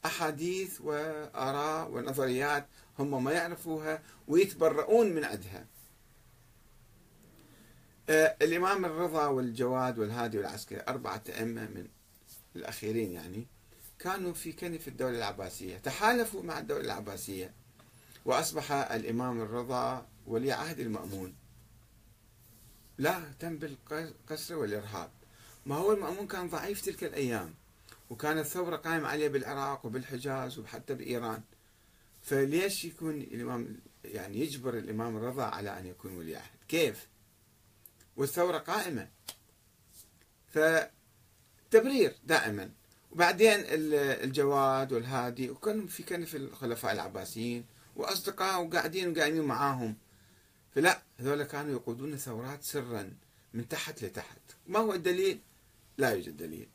أحاديث 0.04 0.80
وآراء 0.80 1.90
ونظريات 1.90 2.66
هم 2.98 3.24
ما 3.24 3.32
يعرفوها 3.32 4.02
ويتبرؤون 4.28 5.12
من 5.12 5.24
عندها 5.24 5.58
آه، 5.60 5.77
الإمام 8.10 8.84
الرضا 8.84 9.26
والجواد 9.26 9.98
والهادي 9.98 10.38
والعسكري 10.38 10.82
أربعة 10.88 11.22
أئمة 11.28 11.62
من 11.62 11.86
الأخيرين 12.56 13.12
يعني 13.12 13.46
كانوا 13.98 14.32
في 14.32 14.52
كنف 14.52 14.88
الدولة 14.88 15.18
العباسية 15.18 15.76
تحالفوا 15.78 16.42
مع 16.42 16.58
الدولة 16.58 16.84
العباسية 16.84 17.52
وأصبح 18.24 18.72
الإمام 18.72 19.40
الرضا 19.40 20.06
ولي 20.26 20.52
عهد 20.52 20.80
المأمون. 20.80 21.34
لا 22.98 23.22
تم 23.40 23.56
بالقسر 23.56 24.56
والإرهاب. 24.56 25.10
ما 25.66 25.74
هو 25.74 25.92
المأمون 25.92 26.26
كان 26.26 26.48
ضعيف 26.48 26.80
تلك 26.80 27.04
الأيام 27.04 27.54
وكانت 28.10 28.46
ثورة 28.46 28.76
قائمة 28.76 29.08
عليه 29.08 29.28
بالعراق 29.28 29.86
وبالحجاز 29.86 30.58
وحتى 30.58 30.94
بإيران. 30.94 31.42
فليش 32.22 32.84
يكون 32.84 33.14
الإمام 33.20 33.76
يعني 34.04 34.40
يجبر 34.40 34.78
الإمام 34.78 35.16
الرضا 35.16 35.44
على 35.44 35.78
أن 35.78 35.86
يكون 35.86 36.16
ولي 36.16 36.36
عهد؟ 36.36 36.50
كيف؟ 36.68 37.06
والثورة 38.18 38.58
قائمة 38.58 39.08
فتبرير 40.48 42.16
دائما. 42.24 42.70
وبعدين 43.12 43.60
الجواد 43.64 44.92
والهادي 44.92 45.50
وكانوا 45.50 45.86
في 45.86 46.02
كنف 46.02 46.36
الخلفاء 46.36 46.92
العباسيين 46.92 47.64
وأصدقاء 47.96 48.62
وقاعدين 48.62 49.10
وقايمين 49.10 49.42
معاهم. 49.42 49.96
فلا 50.74 51.02
هذول 51.18 51.42
كانوا 51.42 51.72
يقودون 51.72 52.16
ثورات 52.16 52.62
سرا 52.64 53.12
من 53.54 53.68
تحت 53.68 54.04
لتحت. 54.04 54.40
ما 54.66 54.78
هو 54.78 54.92
الدليل؟ 54.92 55.40
لا 55.98 56.10
يوجد 56.10 56.36
دليل. 56.36 56.68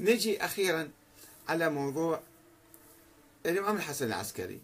نجي 0.00 0.44
أخيرا 0.44 0.90
على 1.48 1.70
موضوع 1.70 2.22
الإمام 3.46 3.76
الحسن 3.76 4.06
العسكري 4.06 4.60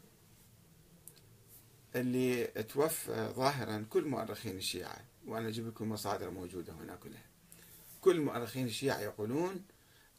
اللي 1.96 2.44
توفى 2.46 3.32
ظاهرا 3.36 3.86
كل 3.90 4.04
مؤرخين 4.04 4.56
الشيعة. 4.56 5.04
وأنا 5.26 5.48
أجيب 5.48 5.66
لكم 5.66 5.88
مصادر 5.88 6.30
موجودة 6.30 6.72
هنا 6.72 6.96
كلها. 6.96 7.24
كل 8.00 8.20
مؤرخين 8.20 8.66
الشيعة 8.66 9.00
يقولون 9.00 9.64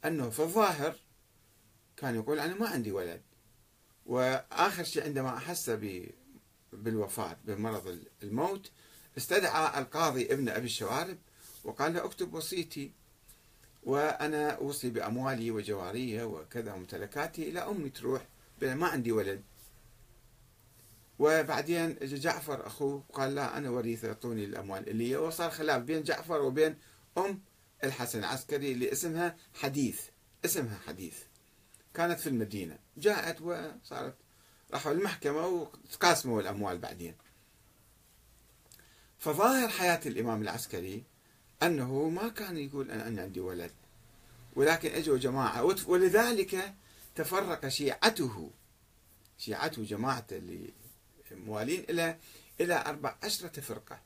أنه 0.06 0.30
في 0.30 0.40
الظاهر 0.40 0.96
كان 1.98 2.16
يقول 2.16 2.40
أنا 2.40 2.56
ما 2.56 2.68
عندي 2.68 2.92
ولد. 2.92 3.22
وآخر 4.06 4.84
شيء 4.84 5.04
عندما 5.04 5.38
أحس 5.38 5.70
بالوفاة 6.74 7.38
بمرض 7.46 8.00
الموت 8.24 8.72
استدعى 9.18 9.80
القاضي 9.80 10.34
ابن 10.34 10.50
أبي 10.50 10.66
الشوارب 10.66 11.18
وقال 11.64 11.94
له 11.94 12.06
اكتب 12.06 12.34
وصيتي. 12.34 12.92
وأنا 13.84 14.50
أوصي 14.50 14.90
بأموالي 14.90 15.52
وجوارية 15.52 16.24
وكذا 16.24 16.74
وممتلكاتي 16.74 17.50
إلى 17.50 17.60
أمي 17.60 17.90
تروح 17.90 18.28
ما 18.62 18.88
عندي 18.88 19.12
ولد. 19.12 19.44
وبعدين 21.20 21.98
جعفر 22.02 22.68
أخوه 22.68 23.04
قال 23.14 23.36
لا 23.36 23.58
أنا 23.58 23.70
وريثه 23.70 24.08
أعطوني 24.08 24.46
الأموال. 24.46 24.90
اللي 24.90 25.12
هي 25.12 25.16
وصار 25.16 25.50
خلاف 25.50 25.82
بين 25.82 26.04
جعفر 26.04 26.42
وبين 26.42 26.78
أم 27.18 27.42
الحسن 27.84 28.20
العسكري 28.20 28.72
اللي 28.72 28.92
اسمها 28.92 29.38
حديث 29.54 30.02
اسمها 30.46 30.78
حديث. 30.88 31.18
كانت 31.94 32.20
في 32.20 32.28
المدينة. 32.28 32.80
جاءت 32.98 33.42
وصارت 33.42 34.16
راحوا 34.74 34.92
المحكمة 34.92 35.48
وتقاسموا 35.48 36.42
الأموال 36.42 36.78
بعدين. 36.78 37.16
فظاهر 39.20 39.70
حياة 39.70 40.02
الإمام 40.06 40.42
العسكري 40.42 41.04
أنه 41.64 42.10
ما 42.10 42.30
كان 42.30 42.58
يقول 42.58 42.92
أنا 42.92 43.22
عندي 43.22 43.40
ولد. 43.40 43.72
ولكن 44.56 44.92
أجوا 44.92 45.18
جماعة 45.18 45.64
ولذلك 45.88 46.74
تفرق 47.16 47.68
شيعته. 47.68 48.52
شيعته 49.38 49.84
جماعته 49.84 50.38
اللي 50.38 50.74
موالين 51.32 51.86
إلى 51.90 52.18
إلى 52.62 52.84
أربع 52.86 53.16
عشرة 53.24 53.62
فرقة. 53.62 54.00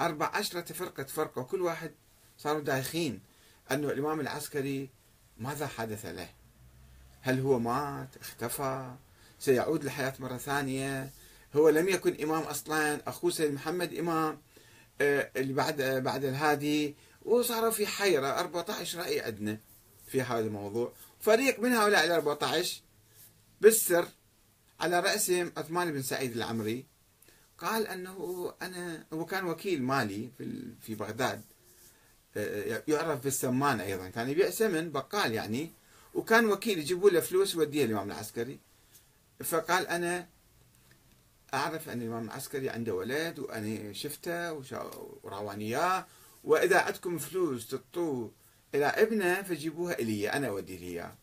أربع 0.00 0.26
عشرة 0.26 0.72
فرقة 0.72 1.04
فرقة 1.04 1.40
وكل 1.40 1.62
واحد 1.62 1.92
صاروا 2.38 2.60
دايخين 2.60 3.20
أنه 3.70 3.88
الإمام 3.88 4.20
العسكري 4.20 4.90
ماذا 5.38 5.66
حدث 5.66 6.06
له؟ 6.06 6.28
هل 7.20 7.40
هو 7.40 7.58
مات؟ 7.58 8.16
اختفى؟ 8.16 8.94
سيعود 9.38 9.84
للحياة 9.84 10.14
مرة 10.18 10.36
ثانية؟ 10.36 11.10
هو 11.56 11.68
لم 11.68 11.88
يكن 11.88 12.22
إمام 12.22 12.42
أصلا؟ 12.42 13.08
أخوه 13.08 13.30
سيد 13.30 13.52
محمد 13.54 13.94
إمام 13.94 14.40
آه، 15.00 15.30
اللي 15.36 15.52
بعد 15.52 15.82
بعد 15.82 16.24
الهادي. 16.24 16.94
وصاروا 17.22 17.70
في 17.70 17.86
حيرة. 17.86 18.26
14 18.26 18.98
رأي 18.98 19.20
عندنا 19.20 19.58
في 20.06 20.22
هذا 20.22 20.40
الموضوع. 20.40 20.92
فريق 21.20 21.60
من 21.60 21.72
هؤلاء 21.72 22.04
ال 22.04 22.10
14 22.10 22.80
بالسر 23.60 24.08
على 24.80 25.00
رأسهم 25.00 25.52
عثمان 25.56 25.92
بن 25.92 26.02
سعيد 26.02 26.36
العمري 26.36 26.86
قال 27.58 27.86
أنه 27.86 28.52
أنا 28.62 29.06
هو 29.12 29.26
كان 29.26 29.44
وكيل 29.46 29.82
مالي 29.82 30.30
في 30.38 30.72
في 30.80 30.94
بغداد 30.94 31.42
آه، 32.36 32.82
يعرف 32.88 33.24
بالسمان 33.24 33.80
أيضا. 33.80 34.08
كان 34.08 34.28
يبيع 34.28 34.50
سمن 34.50 34.90
بقال 34.90 35.32
يعني 35.32 35.72
وكان 36.14 36.46
وكيل 36.46 36.78
يجيبوا 36.78 37.10
له 37.10 37.20
فلوس 37.20 37.54
يوديها 37.54 37.84
الإمام 37.84 38.10
العسكري. 38.10 38.58
فقال 39.44 39.86
أنا 39.86 40.28
أعرف 41.54 41.88
أن 41.88 42.02
الإمام 42.02 42.24
العسكري 42.24 42.70
عنده 42.70 42.94
ولد 42.94 43.38
وأنا 43.38 43.92
شفته 43.92 44.52
وراواني 45.22 45.64
إياه 45.64 46.06
وإذا 46.44 46.80
عندكم 46.80 47.18
فلوس 47.18 47.68
تعطوه 47.68 48.32
إلى 48.74 48.86
ابنه 48.86 49.42
فجيبوها 49.42 49.98
إلي 49.98 50.32
أنا 50.32 50.48
أودي 50.48 50.78
إياه. 50.78 51.14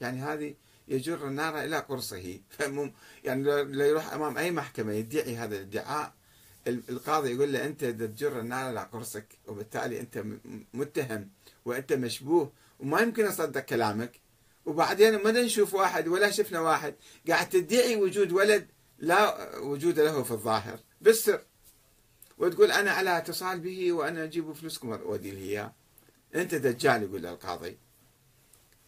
يعني 0.00 0.22
هذه 0.22 0.54
يجر 0.90 1.28
النار 1.28 1.64
إلى 1.64 1.78
قرصه. 1.78 2.38
يعني 3.24 3.42
لو 3.44 3.84
يروح 3.84 4.12
أمام 4.12 4.38
أي 4.38 4.50
محكمة 4.50 4.92
يدعي 4.92 5.36
هذا 5.36 5.56
الادعاء. 5.56 6.14
القاضي 6.68 7.34
يقول 7.34 7.52
له 7.52 7.64
أنت 7.66 7.84
تجر 7.84 8.40
النار 8.40 8.70
إلى 8.70 8.88
قرصك 8.92 9.26
وبالتالي 9.46 10.00
أنت 10.00 10.24
متهم 10.74 11.28
وأنت 11.64 11.92
مشبوه 11.92 12.52
وما 12.80 13.00
يمكن 13.00 13.26
أصدق 13.26 13.60
كلامك. 13.60 14.12
وبعدين 14.66 15.22
ما 15.22 15.32
نشوف 15.32 15.74
واحد 15.74 16.08
ولا 16.08 16.30
شفنا 16.30 16.60
واحد 16.60 16.94
قاعد 17.28 17.48
تدعي 17.48 17.96
وجود 17.96 18.32
ولد 18.32 18.66
لا 18.98 19.56
وجود 19.58 20.00
له 20.00 20.22
في 20.22 20.30
الظاهر 20.30 20.80
بالسر. 21.00 21.40
وتقول 22.38 22.72
أنا 22.72 22.90
على 22.90 23.18
اتصال 23.18 23.60
به 23.60 23.92
وأنا 23.92 24.24
أجيب 24.24 24.52
فلوسكم 24.52 24.88
وأودي 24.88 25.30
له 25.30 25.38
إياه. 25.38 25.72
أنت 26.34 26.54
دجال 26.54 27.02
يقول 27.02 27.26
القاضي. 27.26 27.78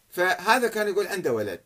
فهذا 0.09 0.67
كان 0.67 0.87
يقول 0.87 1.07
عنده 1.07 1.33
ولد. 1.33 1.61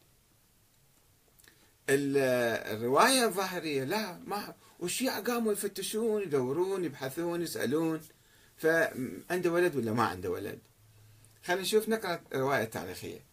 الرواية 1.89 3.25
الظاهرية 3.25 3.84
لا 3.84 4.20
ما 4.25 4.56
والشيعة 4.79 5.22
قاموا 5.22 5.53
يفتشون 5.53 6.22
يدورون 6.22 6.86
يبحثون 6.86 7.41
يسألون 7.41 8.01
فعنده 8.58 9.51
ولد 9.51 9.75
ولا 9.75 9.94
ما 9.94 10.03
عنده 10.03 10.29
ولد 10.29 10.60
خلينا 11.44 11.62
نشوف 11.62 11.89
نقرأ 11.89 12.22
الروايه 12.34 12.63
التاريخيه 12.63 13.27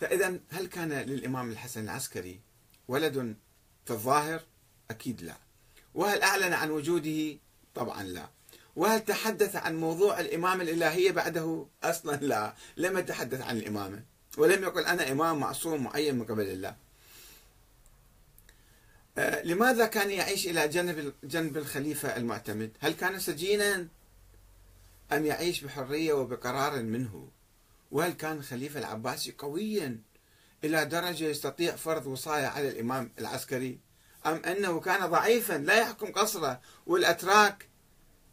فإذا 0.00 0.40
هل 0.50 0.66
كان 0.66 0.92
للإمام 0.92 1.50
الحسن 1.50 1.84
العسكري 1.84 2.40
ولد 2.88 3.36
في 3.84 3.90
الظاهر؟ 3.90 4.42
أكيد 4.90 5.22
لا 5.22 5.36
وهل 5.94 6.22
أعلن 6.22 6.52
عن 6.52 6.70
وجوده؟ 6.70 7.38
طبعا 7.74 8.02
لا 8.02 8.28
وهل 8.76 9.00
تحدث 9.00 9.56
عن 9.56 9.76
موضوع 9.76 10.20
الإمامة 10.20 10.62
الإلهية 10.62 11.10
بعده؟ 11.10 11.66
أصلا 11.82 12.16
لا 12.16 12.54
لم 12.76 12.98
يتحدث 12.98 13.40
عن 13.40 13.56
الإمامة 13.56 14.02
ولم 14.38 14.62
يقل 14.62 14.84
أنا 14.84 15.12
إمام 15.12 15.40
معصوم 15.40 15.84
معين 15.84 16.14
من 16.14 16.24
قبل 16.24 16.48
الله 16.48 16.76
آه، 19.18 19.42
لماذا 19.42 19.86
كان 19.86 20.10
يعيش 20.10 20.46
إلى 20.46 20.68
جنب 20.68 21.12
جنب 21.24 21.56
الخليفة 21.56 22.16
المعتمد؟ 22.16 22.70
هل 22.80 22.92
كان 22.92 23.20
سجينا 23.20 23.88
أم 25.12 25.26
يعيش 25.26 25.64
بحرية 25.64 26.12
وبقرار 26.12 26.82
منه؟ 26.82 27.28
وهل 27.90 28.12
كان 28.12 28.36
الخليفة 28.36 28.80
العباسي 28.80 29.34
قويا 29.38 29.98
إلى 30.64 30.84
درجة 30.84 31.24
يستطيع 31.24 31.76
فرض 31.76 32.06
وصاية 32.06 32.46
على 32.46 32.68
الإمام 32.68 33.12
العسكري 33.18 33.78
أم 34.26 34.42
أنه 34.44 34.80
كان 34.80 35.06
ضعيفا 35.06 35.52
لا 35.52 35.80
يحكم 35.80 36.12
قصره 36.12 36.60
والأتراك 36.86 37.67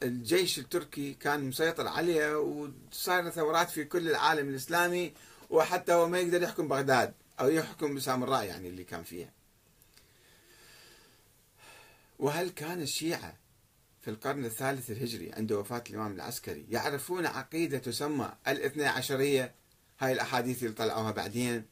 الجيش 0.03 0.59
التركي 0.59 1.13
كان 1.13 1.43
مسيطر 1.43 1.87
عليه 1.87 2.39
وصار 2.39 3.29
ثورات 3.29 3.69
في 3.69 3.83
كل 3.83 4.09
العالم 4.09 4.49
الإسلامي 4.49 5.13
وحتى 5.49 5.93
هو 5.93 6.07
ما 6.07 6.19
يقدر 6.19 6.41
يحكم 6.41 6.67
بغداد 6.67 7.13
أو 7.39 7.49
يحكم 7.49 7.95
بسامراء 7.95 8.43
يعني 8.43 8.69
اللي 8.69 8.83
كان 8.83 9.03
فيها 9.03 9.31
وهل 12.19 12.49
كان 12.49 12.81
الشيعة 12.81 13.37
في 14.01 14.11
القرن 14.11 14.45
الثالث 14.45 14.91
الهجري 14.91 15.31
عند 15.33 15.51
وفاة 15.51 15.83
الإمام 15.89 16.11
العسكري 16.13 16.65
يعرفون 16.69 17.25
عقيدة 17.25 17.77
تسمى 17.77 18.33
الاثنى 18.47 18.85
عشرية؟ 18.85 19.55
هاي 19.99 20.11
الأحاديث 20.11 20.63
اللي 20.63 20.73
طلعوها 20.73 21.11
بعدين. 21.11 21.65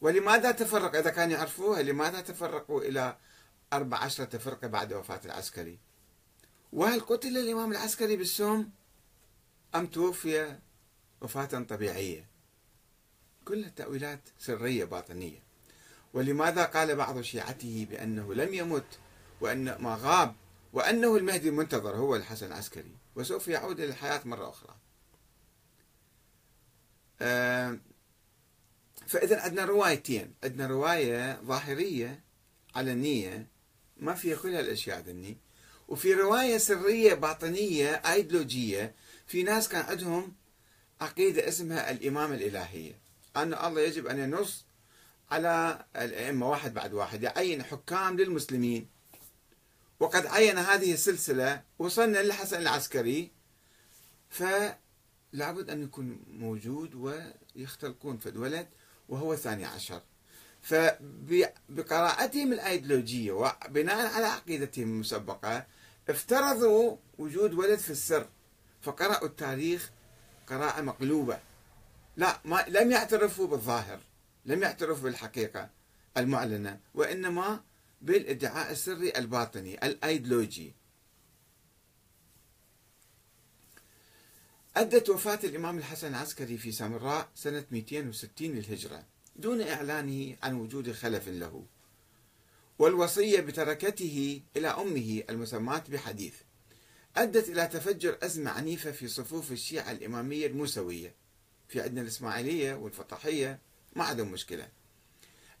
ولماذا 0.00 0.50
تفرق؟ 0.50 0.96
إذا 0.96 1.10
كانوا 1.10 1.36
يعرفوها 1.36 1.82
لماذا 1.82 2.20
تفرقوا 2.20 2.82
إلى 2.82 3.16
أربع 3.72 3.98
عشرة 3.98 4.38
فرقة 4.38 4.66
بعد 4.66 4.92
وفاة 4.92 5.20
العسكري؟ 5.24 5.78
وهل 6.72 7.00
قتل 7.00 7.38
الإمام 7.38 7.72
العسكري 7.72 8.16
بالسم 8.16 8.68
أم 9.74 9.86
توفي 9.86 10.58
وفاة 11.20 11.44
طبيعية؟ 11.44 12.26
كلها 13.44 13.68
تأويلات 13.68 14.20
سرية 14.38 14.84
باطنية. 14.84 15.42
ولماذا 16.14 16.64
قال 16.64 16.96
بعض 16.96 17.20
شيعته 17.20 17.86
بأنه 17.90 18.34
لم 18.34 18.54
يمت 18.54 18.98
وأن 19.40 19.64
ما 19.82 19.98
غاب 20.00 20.34
وأنه 20.72 21.16
المهدي 21.16 21.48
المنتظر 21.48 21.96
هو 21.96 22.16
الحسن 22.16 22.46
العسكري 22.46 22.92
وسوف 23.16 23.48
يعود 23.48 23.80
إلى 23.80 23.88
الحياة 23.88 24.20
مرة 24.24 24.48
أخرى. 24.48 24.74
فإذا 29.06 29.40
عندنا 29.40 29.64
روايتين. 29.64 30.34
عندنا 30.44 30.66
رواية 30.66 31.40
ظاهرية 31.42 32.20
علنية 32.74 33.46
ما 33.96 34.14
فيها 34.14 34.36
كل 34.36 34.54
هالأشياء 34.54 35.00
ذني. 35.00 35.36
وفي 35.88 36.14
رواية 36.14 36.58
سرية 36.58 37.14
باطنية 37.14 37.90
أيديولوجية 37.94 38.94
في 39.26 39.42
ناس 39.42 39.68
كان 39.68 39.84
عندهم 39.84 40.34
عقيدة 41.00 41.48
اسمها 41.48 41.90
الإمامة 41.90 42.34
الإلهية 42.34 42.98
أن 43.36 43.54
الله 43.54 43.80
يجب 43.80 44.06
أن 44.06 44.18
ينص 44.18 44.64
على 45.30 45.84
الأئمة 45.96 46.50
واحد 46.50 46.74
بعد 46.74 46.94
واحد 46.94 47.22
يعين 47.22 47.62
حكام 47.62 48.16
للمسلمين. 48.16 48.88
وقد 50.00 50.26
عين 50.26 50.58
هذه 50.58 50.92
السلسلة 50.92 51.62
وصلنا 51.78 52.18
للحسن 52.18 52.60
العسكري. 52.60 53.30
فلابد 54.30 55.70
أن 55.70 55.82
يكون 55.82 56.20
موجود 56.28 56.94
ويختلقون 56.94 58.18
في 58.18 58.28
الولد 58.28 58.68
وهو 59.08 59.32
الثاني 59.32 59.64
عشر. 59.64 60.02
فبقراءتهم 60.62 62.52
الأيديولوجية 62.52 63.32
وبناء 63.32 64.14
على 64.14 64.26
عقيدتهم 64.26 64.88
المسبقة 64.88 65.66
افترضوا 66.08 66.96
وجود 67.18 67.54
ولد 67.54 67.78
في 67.78 67.90
السر 67.90 68.28
فقرأوا 68.82 69.26
التاريخ 69.26 69.90
قراءة 70.46 70.80
مقلوبة. 70.80 71.38
لا 72.16 72.40
ما 72.44 72.64
لم 72.68 72.90
يعترفوا 72.90 73.46
بالظاهر 73.46 74.00
لم 74.44 74.62
يعترفوا 74.62 75.02
بالحقيقة 75.02 75.70
المعلنة 76.16 76.80
وإنما 76.94 77.62
بالادعاء 78.02 78.70
السري 78.70 79.12
الباطني 79.16 79.86
الأيديولوجي. 79.86 80.74
أدت 84.76 85.10
وفاة 85.10 85.40
الإمام 85.44 85.78
الحسن 85.78 86.08
العسكري 86.08 86.58
في 86.58 86.72
سامراء 86.72 87.28
سنة 87.34 87.64
260 87.70 88.48
للهجرة 88.48 89.04
دون 89.36 89.60
إعلانه 89.60 90.36
عن 90.42 90.54
وجود 90.54 90.92
خلف 90.92 91.28
له. 91.28 91.64
والوصية 92.78 93.40
بتركته 93.40 94.42
إلى 94.56 94.68
أمه 94.68 95.22
المسماة 95.30 95.82
بحديث. 95.88 96.34
أدت 97.16 97.48
إلى 97.48 97.66
تفجر 97.66 98.18
أزمة 98.22 98.50
عنيفة 98.50 98.90
في 98.90 99.08
صفوف 99.08 99.52
الشيعة 99.52 99.92
الإمامية 99.92 100.46
الموسوية 100.46 101.14
في 101.68 101.80
عندنا 101.80 102.00
الإسماعيلية 102.00 102.74
والفطحية 102.74 103.58
ما 103.96 104.04
عندهم 104.04 104.32
مشكلة. 104.32 104.68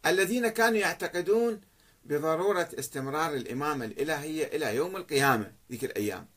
الذين 0.06 0.48
كانوا 0.48 0.78
يعتقدون 0.78 1.60
بضرورة 2.04 2.68
استمرار 2.78 3.34
الإمامة 3.34 3.84
الإلهية 3.84 4.46
إلى 4.46 4.76
يوم 4.76 4.96
القيامة 4.96 5.52
ذيك 5.70 5.84
الأيام. 5.84 6.28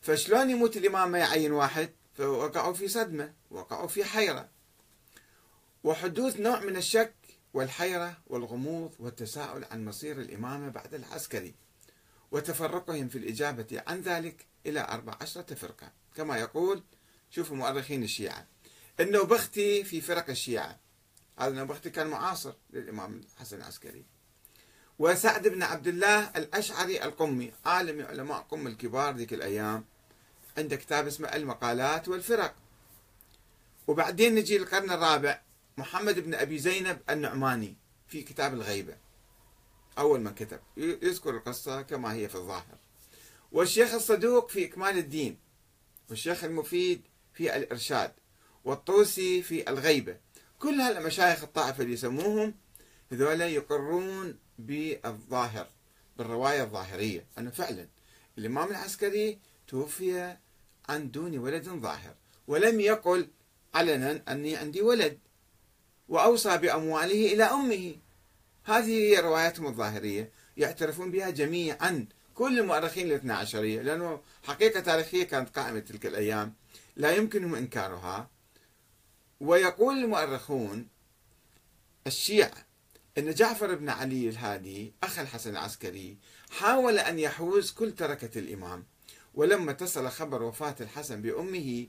فشلون 0.00 0.50
يموت 0.50 0.76
الإمام 0.76 1.10
ما 1.10 1.18
يعين 1.18 1.52
واحد؟ 1.52 1.90
فوقعوا 2.14 2.72
في 2.72 2.88
صدمة 2.88 3.34
وقعوا 3.50 3.88
في 3.88 4.04
حيرة. 4.04 4.48
وحدوث 5.84 6.40
نوع 6.40 6.60
من 6.60 6.76
الشك 6.76 7.14
والحيرة 7.54 8.18
والغموض 8.26 8.94
والتساؤل 8.98 9.64
عن 9.70 9.84
مصير 9.84 10.20
الإمامة 10.20 10.68
بعد 10.68 10.94
العسكري 10.94 11.54
وتفرقهم 12.30 13.08
في 13.08 13.18
الإجابة 13.18 13.82
عن 13.86 14.00
ذلك 14.00 14.46
إلى 14.66 14.80
أربع 14.80 15.14
عشرة 15.20 15.54
فرقة. 15.54 15.92
كما 16.14 16.36
يقول 16.36 16.82
شوفوا 17.30 17.56
مؤرخين 17.56 18.02
الشيعة 18.02 18.46
النوبختي 19.00 19.84
في 19.84 20.00
فرق 20.00 20.30
الشيعة. 20.30 20.78
هذا 21.38 21.48
النوبختي 21.48 21.90
كان 21.90 22.06
معاصر 22.06 22.52
للإمام 22.70 23.20
الحسن 23.34 23.56
العسكري. 23.56 24.04
وسعد 24.98 25.48
بن 25.48 25.62
عبد 25.62 25.86
الله 25.86 26.30
الأشعري 26.36 27.04
القمي 27.04 27.52
عالم 27.64 28.06
علماء 28.06 28.38
قم 28.40 28.66
الكبار 28.66 29.16
ذيك 29.16 29.32
الأيام. 29.32 29.84
عنده 30.58 30.76
كتاب 30.76 31.06
اسمه 31.06 31.28
المقالات 31.28 32.08
والفرق. 32.08 32.54
وبعدين 33.86 34.34
نجي 34.34 34.58
للقرن 34.58 34.90
الرابع 34.90 35.40
محمد 35.78 36.18
بن 36.18 36.34
أبي 36.34 36.58
زينب 36.58 36.98
النعماني 37.10 37.76
في 38.08 38.22
كتاب 38.22 38.54
الغيبة. 38.54 38.96
أول 39.98 40.20
ما 40.20 40.30
كتب. 40.30 40.60
يذكر 40.76 41.30
القصة 41.30 41.82
كما 41.82 42.12
هي 42.12 42.28
في 42.28 42.34
الظاهر. 42.34 42.78
والشيخ 43.52 43.94
الصدوق 43.94 44.50
في 44.50 44.64
إكمال 44.64 44.98
الدين. 44.98 45.38
والشيخ 46.10 46.44
المفيد 46.44 47.02
في 47.34 47.56
الإرشاد. 47.56 48.12
والطوسي 48.64 49.42
في 49.42 49.70
الغيبة. 49.70 50.16
كل 50.58 50.80
هالمشايخ 50.80 51.42
الطائفة 51.42 51.82
اللي 51.82 51.94
يسموهم 51.94 52.54
هذولا 53.12 53.48
يقرون 53.48 54.38
بالظاهر 54.58 55.66
بالرواية 56.16 56.62
الظاهرية. 56.62 57.26
أنه 57.38 57.50
فعلا 57.50 57.88
الإمام 58.38 58.70
العسكري 58.70 59.38
توفي 59.68 60.36
عن 60.88 61.10
دون 61.10 61.38
ولد 61.38 61.68
ظاهر. 61.68 62.14
ولم 62.46 62.80
يقل 62.80 63.28
علنا 63.74 64.22
أني 64.28 64.56
عندي 64.56 64.82
ولد. 64.82 65.18
وأوصى 66.08 66.58
بأمواله 66.58 67.32
إلى 67.32 67.44
أمه. 67.44 67.94
هذه 68.64 68.90
هي 68.90 69.16
رواياتهم 69.16 69.66
الظاهرية 69.66 70.30
يعترفون 70.56 71.10
بها 71.10 71.30
جميعا 71.30 72.06
كل 72.34 72.58
المؤرخين 72.58 73.06
الاثنى 73.06 73.32
عشرية 73.32 73.82
لأنه 73.82 74.20
حقيقة 74.42 74.80
تاريخية 74.80 75.24
كانت 75.24 75.58
قائمة 75.58 75.80
تلك 75.80 76.06
الأيام 76.06 76.54
لا 76.96 77.16
يمكنهم 77.16 77.54
إنكارها. 77.54 78.30
ويقول 79.40 79.98
المؤرخون 79.98 80.88
الشيعة 82.06 82.66
أن 83.18 83.34
جعفر 83.34 83.74
بن 83.74 83.88
علي 83.88 84.28
الهادي 84.28 84.92
أخ 85.02 85.18
الحسن 85.18 85.50
العسكري 85.50 86.16
حاول 86.50 86.98
أن 86.98 87.18
يحوز 87.18 87.70
كل 87.70 87.92
تركة 87.92 88.38
الإمام 88.38 88.84
ولما 89.34 89.70
اتصل 89.70 90.08
خبر 90.08 90.42
وفاة 90.42 90.74
الحسن 90.80 91.22
بأمه 91.22 91.86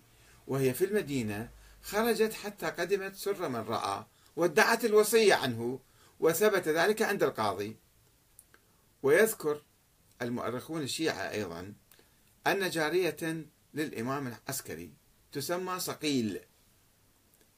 وهي 0.48 0.74
في 0.74 0.86
المدينة 0.86 1.50
خرجت 1.82 2.34
حتى 2.34 2.66
قدمت 2.66 3.16
سر 3.16 3.50
من 3.50 3.60
رأى 3.60 4.06
وادعت 4.36 4.86
الوصية 4.86 5.34
عنه 5.34 5.80
وثبت 6.20 6.68
ذلك 6.68 7.02
عند 7.02 7.24
القاضي. 7.24 7.78
ويذكر 9.04 9.64
المؤرخون 10.22 10.82
الشيعة 10.82 11.32
أيضا 11.32 11.74
أن 12.48 12.70
جارية 12.70 13.46
للإمام 13.74 14.28
العسكري 14.28 14.94
تسمى 15.32 15.80
صقيل. 15.80 16.40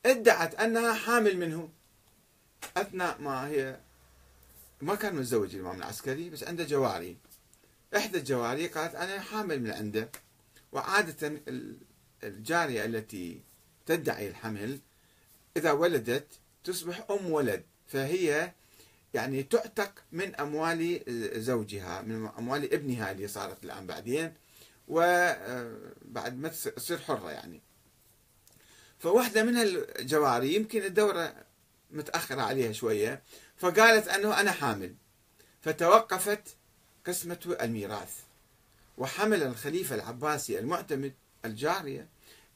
ادعت 0.06 0.56
أنها 0.56 0.94
حامل 0.94 1.38
منه 1.38 1.70
أثناء 2.78 3.22
ما 3.22 3.48
هي 3.48 3.80
ما 4.82 4.96
كان 4.96 5.16
متزوج 5.16 5.56
الإمام 5.56 5.78
العسكري 5.78 6.30
بس 6.30 6.44
عنده 6.44 6.64
جواري. 6.64 7.18
إحدى 7.96 8.18
الجواري 8.18 8.68
قالت 8.68 8.96
أنا 8.96 9.20
حامل 9.20 9.62
من 9.62 9.72
عنده 9.72 10.10
وعادة 10.72 11.42
الجارية 12.24 12.86
التي 12.86 13.42
تدعي 13.96 14.28
الحمل 14.28 14.80
إذا 15.58 15.72
ولدت 15.72 16.28
تصبح 16.64 17.06
أم 17.12 17.32
ولد 17.32 17.64
فهي 17.88 18.54
يعني 19.14 19.44
تعتق 19.44 20.04
من 20.12 20.36
أموال 20.36 21.04
زوجها 21.44 22.02
من 22.02 22.30
أموال 22.38 22.74
ابنها 22.74 23.12
اللي 23.12 23.28
صارت 23.28 23.64
الآن 23.64 23.88
بعدين 23.88 24.34
وبعد 24.88 26.38
ما 26.38 26.50
تصير 26.50 26.98
حرة 26.98 27.32
يعني. 27.32 27.62
فواحدة 29.00 29.44
من 29.44 29.58
الجواري 29.58 30.56
يمكن 30.56 30.84
الدورة 30.84 31.36
متأخرة 31.92 32.42
عليها 32.42 32.72
شوية 32.72 33.22
فقالت 33.58 34.08
أنه 34.08 34.40
أنا 34.40 34.52
حامل. 34.52 34.96
فتوقفت 35.62 36.56
قسمة 37.08 37.58
الميراث 37.62 38.20
وحمل 38.98 39.44
الخليفة 39.44 39.96
العباسي 39.96 40.60
المعتمد 40.60 41.14
الجارية. 41.46 42.08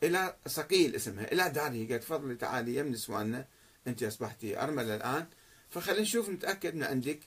إلى 0.06 0.36
صقيل 0.48 0.96
اسمها 0.96 1.32
إلى 1.32 1.50
داره 1.50 1.88
قالت 1.88 2.04
تفضلي 2.04 2.36
تعالي 2.36 2.76
يا 2.76 2.84
من 2.84 2.91
نسواننا 2.91 3.48
أنت 3.88 4.04
أصبحتي 4.04 4.62
أرملة 4.62 4.96
الآن. 4.96 5.26
فخلينا 5.70 6.02
نشوف 6.02 6.30
نتأكد 6.30 6.76
من 6.76 6.84
عندك 6.84 7.20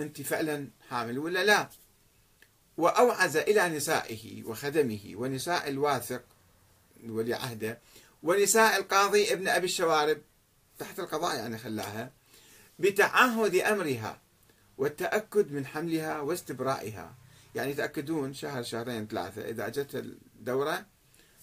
أنت 0.00 0.22
فعلا 0.22 0.68
حامل 0.88 1.18
ولا 1.18 1.44
لا. 1.44 1.68
وأوعز 2.76 3.36
إلى 3.36 3.68
نسائه 3.68 4.44
وخدمه 4.44 5.00
ونساء 5.14 5.68
الواثق 5.68 6.22
ولي 7.08 7.34
عهده 7.34 7.78
ونساء 8.22 8.80
القاضي 8.80 9.32
ابن 9.32 9.48
أبي 9.48 9.64
الشوارب 9.64 10.22
تحت 10.78 11.00
القضاء 11.00 11.36
يعني 11.36 11.58
خلاها 11.58 12.12
بتعهد 12.78 13.54
أمرها 13.54 14.20
والتأكد 14.78 15.52
من 15.52 15.66
حملها 15.66 16.20
واستبرائها. 16.20 17.14
يعني 17.54 17.70
يتأكدون 17.70 18.34
شهر 18.34 18.62
شهرين 18.62 19.06
ثلاثة 19.06 19.48
إذا 19.48 19.66
أجت 19.66 19.94
الدورة 19.94 20.86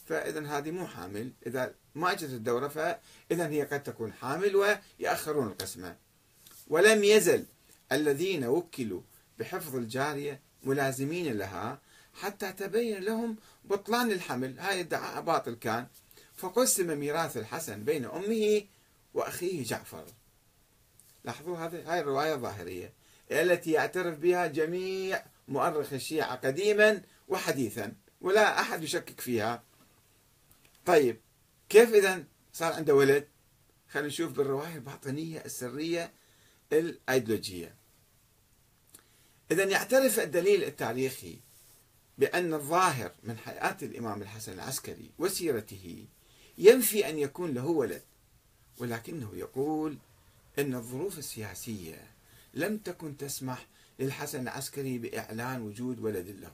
فإذا 0.08 0.48
هذه 0.48 0.72
مو 0.72 0.88
حامل. 0.88 1.32
إذا 1.48 1.74
ما 1.96 2.12
أجت 2.12 2.24
الدورة 2.24 2.68
فإذا 2.68 3.48
هي 3.48 3.64
قد 3.64 3.84
تكون 3.84 4.14
حامل 4.14 4.78
ويأخرون 5.00 5.48
القسمة. 5.48 5.96
ولم 6.68 7.04
يزل 7.04 7.46
الذين 7.92 8.46
وكلوا 8.46 9.02
بحفظ 9.40 9.76
الجارية 9.76 10.42
ملازمين 10.64 11.38
لها 11.38 11.82
حتى 12.14 12.52
تبين 12.52 13.04
لهم 13.04 13.36
بطلان 13.66 14.12
الحمل. 14.12 14.60
هاي 14.60 14.80
ادعاء 14.80 15.22
باطل 15.22 15.56
كان. 15.56 15.88
فقسم 16.36 17.00
ميراث 17.00 17.38
الحسن 17.38 17.84
بين 17.84 18.06
أمه 18.06 18.64
وأخيه 19.14 19.64
جعفر. 19.64 20.06
لاحظوا 21.24 21.58
هذه 21.58 21.94
هاي 21.94 22.00
الرواية 22.00 22.34
الظاهرية. 22.34 22.94
التي 23.32 23.72
يعترف 23.72 24.20
بها 24.20 24.48
جميع 24.48 25.24
مؤرخ 25.48 25.94
الشيعة 25.94 26.36
قديما 26.36 27.02
وحديثا. 27.28 27.94
ولا 28.22 28.60
أحد 28.60 28.84
يشكك 28.84 29.22
فيها. 29.22 29.64
طيب 30.88 31.20
كيف 31.70 31.94
إذا 31.94 32.24
صار 32.54 32.74
عنده 32.74 32.96
ولد؟ 32.96 33.28
خلينا 33.90 34.08
نشوف 34.08 34.32
بالرواية 34.32 34.76
الباطنية 34.76 35.46
السرية 35.46 36.14
الأيديولوجية. 36.74 37.76
إذا 39.52 39.64
يعترف 39.64 40.20
الدليل 40.20 40.64
التاريخي 40.64 41.40
بأن 42.18 42.54
الظاهر 42.54 43.12
من 43.24 43.38
حياة 43.38 43.78
الإمام 43.82 44.22
الحسن 44.22 44.54
العسكري 44.54 45.12
وسيرته 45.20 46.06
ينفي 46.58 47.10
أن 47.10 47.20
يكون 47.20 47.54
له 47.54 47.66
ولد 47.66 48.02
ولكنه 48.78 49.32
يقول 49.36 49.98
أن 50.60 50.76
الظروف 50.76 51.18
السياسية 51.18 52.12
لم 52.54 52.78
تكن 52.78 53.18
تسمح 53.18 53.68
للحسن 54.00 54.42
العسكري 54.42 54.98
بإعلان 54.98 55.62
وجود 55.62 56.00
ولد 56.00 56.30
له. 56.30 56.54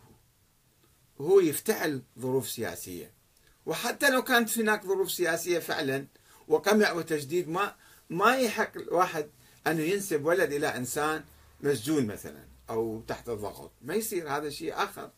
هو 1.22 1.39
يفتعل 1.39 2.02
ظروف 2.19 2.50
سياسية. 2.50 3.22
وحتى 3.65 4.10
لو 4.10 4.23
كانت 4.23 4.60
هناك 4.60 4.86
ظروف 4.86 5.12
سياسية 5.12 5.60
فعلا 5.60 6.08
وقمع 6.47 6.91
وتجديد 6.91 7.49
ما 7.49 7.76
ما 8.10 8.38
يحق 8.38 8.78
الواحد 8.78 9.30
أنه 9.67 9.82
ينسب 9.82 10.26
ولد 10.26 10.52
إلى 10.52 10.67
إنسان 10.67 11.23
مسجون 11.62 12.06
مثلا 12.06 12.45
أو 12.69 13.04
تحت 13.08 13.30
الضغط. 13.30 13.71
ما 13.82 13.95
يصير 13.95 14.30
هذا 14.30 14.49
شيء 14.49 14.73
آخر. 14.84 15.12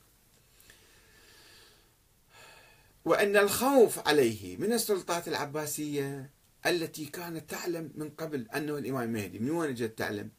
وأن 3.05 3.37
الخوف 3.37 4.07
عليه 4.07 4.57
من 4.57 4.73
السلطات 4.73 5.27
العباسية 5.27 6.29
التي 6.65 7.05
كانت 7.05 7.49
تعلم 7.49 7.91
من 7.95 8.09
قبل 8.09 8.47
أنه 8.55 8.77
الإمام 8.77 9.03
المهدي 9.03 9.39
من 9.39 9.49
وين 9.49 9.73
جت 9.73 9.97
تعلم؟ 9.97 10.31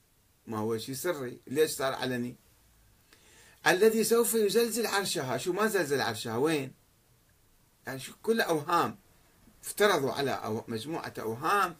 ما 0.47 0.59
هو 0.59 0.79
شيء 0.79 0.95
سري. 0.95 1.41
ليش 1.47 1.71
صار 1.71 1.93
علني؟ 1.93 2.37
الذي 3.67 4.05
سوف 4.05 4.35
يزلزل 4.35 4.87
عرشها. 4.87 5.37
شو 5.37 5.53
ما 5.53 5.67
زلزل 5.67 6.01
عرشها؟ 6.01 6.37
وين؟ 6.37 6.73
يعني 7.87 8.01
كل 8.23 8.41
أوهام 8.41 8.99
افترضوا 9.65 10.13
على 10.13 10.31
أو 10.31 10.65
مجموعة 10.69 11.15
أوهام 11.19 11.77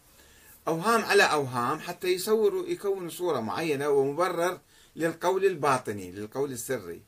أوهام 0.67 1.01
على 1.01 1.23
أوهام 1.23 1.79
حتى 1.79 2.07
يصوروا 2.07 2.67
يكونوا 2.67 3.09
صورة 3.09 3.39
معينة 3.39 3.89
ومبرر 3.89 4.59
للقول 4.95 5.45
الباطني 5.45 6.11
للقول 6.11 6.51
السري 6.51 7.01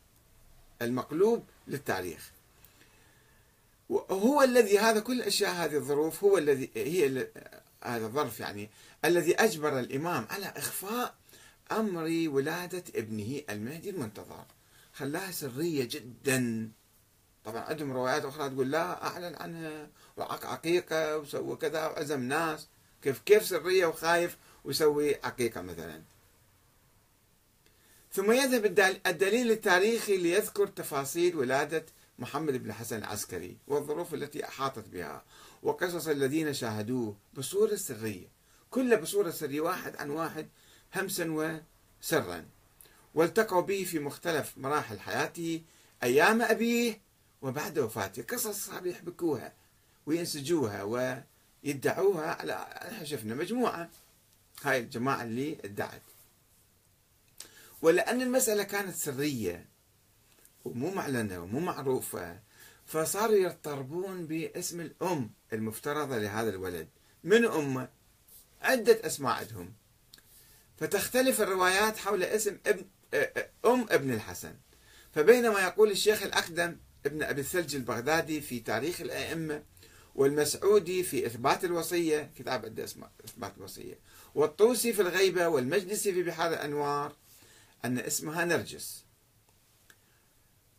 المقلوب 0.81 1.43
للتاريخ 1.67 2.31
وهو 3.89 4.41
الذي 4.41 4.79
هذا 4.79 4.99
كل 4.99 5.13
الاشياء 5.13 5.51
هذه 5.51 5.75
الظروف 5.75 6.23
هو 6.23 6.37
الذي 6.37 6.69
هي 6.75 7.27
هذا 7.83 8.05
الظرف 8.05 8.39
يعني 8.39 8.69
الذي 9.05 9.35
أجبر 9.35 9.79
الإمام 9.79 10.27
على 10.29 10.45
إخفاء 10.45 11.15
أمر 11.71 12.27
ولادة 12.27 12.83
ابنه 12.95 13.41
المهدي 13.49 13.89
المنتظر. 13.89 14.45
خلاها 14.93 15.31
سرية 15.31 15.83
جدا. 15.83 16.71
طبعا 17.49 17.61
عندهم 17.61 17.91
روايات 17.91 18.25
أخرى 18.25 18.49
تقول 18.49 18.71
لا 18.71 19.07
أعلن 19.07 19.35
عنها 19.35 19.89
وعق 20.17 20.45
عقيقة 20.45 21.17
وسوى 21.17 21.55
كذا 21.55 21.87
وعزم 21.87 22.19
ناس. 22.19 22.67
كيف 23.01 23.19
كيف 23.19 23.45
سرية 23.45 23.85
وخايف 23.85 24.37
ويسوي 24.63 25.15
عقيقة 25.23 25.61
مثلا. 25.61 26.01
ثم 28.13 28.31
يذهب 28.31 28.65
الدليل 29.05 29.51
التاريخي 29.51 30.17
ليذكر 30.17 30.67
تفاصيل 30.67 31.35
ولادة 31.35 31.85
محمد 32.19 32.53
بن 32.53 32.69
الحسن 32.69 32.97
العسكري 32.97 33.57
والظروف 33.67 34.13
التي 34.13 34.45
أحاطت 34.45 34.89
بها 34.89 35.23
وقصص 35.63 36.07
الذين 36.07 36.53
شاهدوه 36.53 37.15
بصورة 37.33 37.75
سرية. 37.75 38.27
كله 38.71 38.95
بصورة 38.95 39.29
سرية 39.29 39.61
واحد 39.61 39.95
عن 39.95 40.09
واحد 40.09 40.47
همسا 40.95 41.61
وسرا. 42.01 42.45
والتقوا 43.15 43.61
به 43.61 43.83
في 43.83 43.99
مختلف 43.99 44.57
مراحل 44.57 44.99
حياته. 44.99 45.61
أيام 46.03 46.41
أبيه 46.41 47.01
وبعد 47.41 47.79
وفاته 47.79 48.23
قصص 48.23 48.65
صار 48.65 48.87
يحبكوها 48.87 49.53
وينسجوها 50.05 50.83
ويدعوها 51.63 52.33
على 52.33 52.53
إحنا 52.53 53.03
شفنا 53.03 53.35
مجموعة. 53.35 53.89
هاي 54.63 54.79
الجماعة 54.79 55.23
اللي 55.23 55.57
ادعت. 55.63 56.01
ولأن 57.81 58.21
المسألة 58.21 58.63
كانت 58.63 58.95
سرية 58.95 59.65
ومو 60.65 60.91
معلنة 60.91 61.39
ومو 61.39 61.59
معروفة 61.59 62.39
فصاروا 62.85 63.35
يضطربون 63.35 64.27
باسم 64.27 64.79
الأم 64.81 65.31
المفترضة 65.53 66.17
لهذا 66.17 66.49
الولد. 66.49 66.87
من 67.23 67.45
أمه 67.45 67.89
عدة 68.61 69.05
أسماء 69.05 69.33
عندهم. 69.33 69.73
فتختلف 70.77 71.41
الروايات 71.41 71.97
حول 71.97 72.23
اسم 72.23 72.57
ابن 72.65 72.85
أم 73.65 73.85
ابن 73.89 74.13
الحسن. 74.13 74.55
فبينما 75.13 75.59
يقول 75.59 75.91
الشيخ 75.91 76.23
الأقدم 76.23 76.77
ابن 77.05 77.23
أبي 77.23 77.41
الثلج 77.41 77.75
البغدادي 77.75 78.41
في 78.41 78.59
تاريخ 78.59 79.01
الأئمة 79.01 79.63
والمسعودي 80.15 81.03
في 81.03 81.25
إثبات 81.25 81.65
الوصية 81.65 82.31
كتاب 82.37 82.65
عنده 82.65 82.83
اسمه 82.83 83.09
إثبات 83.25 83.57
الوصية. 83.57 83.99
والطوسي 84.35 84.93
في 84.93 85.01
الغيبة 85.01 85.47
والمجلسي 85.47 86.13
في 86.13 86.23
بحار 86.23 86.53
الأنوار 86.53 87.15
أن 87.85 87.99
اسمها 87.99 88.45
نرجس. 88.45 89.03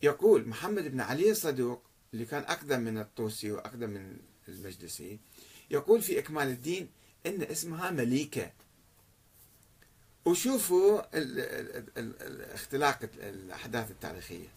يقول 0.02 0.48
محمد 0.48 0.88
بن 0.88 1.00
علي 1.00 1.30
الصدوق 1.30 1.82
اللي 2.14 2.24
كان 2.24 2.42
أقدم 2.42 2.80
من 2.80 2.98
الطوسي 2.98 3.52
وأقدم 3.52 3.90
من 3.90 4.16
المجلسي 4.48 5.18
يقول 5.70 6.02
في 6.02 6.18
إكمال 6.18 6.48
الدين 6.48 6.90
أن 7.26 7.42
اسمها 7.42 7.90
مليكة. 7.90 8.52
وشوفوا 10.24 11.00
اختلاق 12.54 12.98
الأحداث 13.18 13.90
التاريخية. 13.90 14.48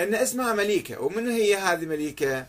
أن 0.00 0.14
اسمها 0.14 0.54
مليكة 0.54 1.00
ومن 1.00 1.28
هي 1.28 1.56
هذه 1.56 1.86
مليكة؟ 1.86 2.46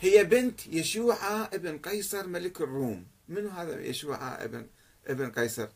هي 0.00 0.24
بنت 0.24 0.66
يشوع 0.66 1.44
ابن 1.44 1.78
قيصر 1.78 2.26
ملك 2.26 2.60
الروم. 2.60 3.06
من 3.28 3.46
هذا 3.46 3.80
يشوع 3.80 4.44
ابن 4.44 4.66
ابن 5.06 5.30
قيصر 5.30 5.68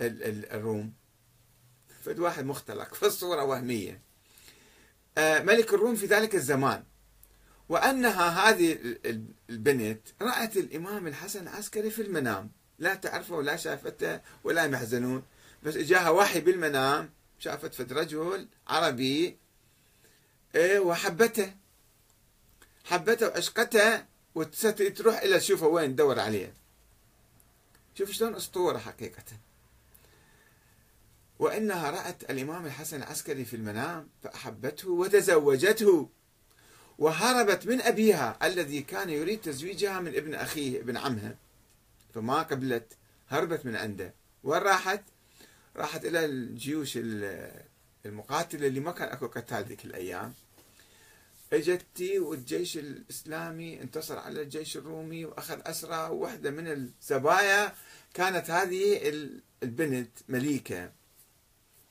الروم؟ 0.00 0.92
فد 2.02 2.18
واحد 2.18 2.44
مختلق 2.44 2.94
في 2.94 3.06
الصورة 3.06 3.44
وهمية. 3.44 4.00
آه، 5.18 5.42
ملك 5.42 5.74
الروم 5.74 5.96
في 5.96 6.06
ذلك 6.06 6.34
الزمان. 6.34 6.84
وأنها 7.68 8.28
هذه 8.28 8.78
البنت 9.50 10.00
رأت 10.22 10.56
الإمام 10.56 11.06
الحسن 11.06 11.42
العسكري 11.42 11.90
في 11.90 12.02
المنام. 12.02 12.50
لا 12.78 12.94
تعرفه 12.94 13.34
ولا 13.34 13.56
شافته 13.56 14.20
ولا 14.44 14.68
محزنون 14.68 15.22
بس 15.62 15.76
اجاها 15.76 16.10
وحي 16.10 16.40
بالمنام 16.40 17.10
شافت 17.38 17.74
فد 17.74 17.92
رجل 17.92 18.48
عربي 18.68 19.38
وحبته. 20.56 21.54
حبته 22.84 23.28
وعشقته 23.28 24.04
وتروح 24.34 25.18
إلى 25.18 25.38
تشوفه 25.38 25.66
وين 25.66 25.92
تدور 25.92 26.20
عليه. 26.20 26.54
شوف 27.94 28.10
شلون 28.10 28.34
أسطورة 28.34 28.78
حقيقة. 28.78 29.24
وإنها 31.38 31.90
رأت 31.90 32.30
الإمام 32.30 32.66
الحسن 32.66 32.96
العسكري 32.96 33.44
في 33.44 33.56
المنام 33.56 34.08
فأحبته 34.22 34.90
وتزوجته 34.90 36.08
وهربت 36.98 37.66
من 37.66 37.80
أبيها 37.80 38.38
الذي 38.42 38.82
كان 38.82 39.10
يريد 39.10 39.40
تزويجها 39.40 40.00
من 40.00 40.14
ابن 40.16 40.34
أخيه 40.34 40.80
ابن 40.80 40.96
عمها 40.96 41.36
فما 42.14 42.42
قبلت 42.42 42.92
هربت 43.28 43.66
من 43.66 43.76
عنده. 43.76 44.14
وين 44.44 44.62
راحت؟ 44.62 45.02
راحت 45.76 46.04
إلى 46.04 46.24
الجيوش 46.24 46.98
المقاتلة 48.06 48.66
اللي 48.66 48.80
ما 48.80 48.92
كان 48.92 49.08
أكو 49.08 49.26
قتال 49.26 49.64
ذيك 49.64 49.84
الأيام 49.84 50.34
اجتي 51.52 52.18
والجيش 52.18 52.78
الإسلامي 52.78 53.82
انتصر 53.82 54.18
على 54.18 54.42
الجيش 54.42 54.76
الرومي 54.76 55.24
وأخذ 55.24 55.60
أسرى 55.66 55.96
وواحدة 55.96 56.50
من 56.50 56.66
الزبايا 56.66 57.74
كانت 58.14 58.50
هذه 58.50 59.08
البنت 59.62 60.10
مليكة. 60.28 60.92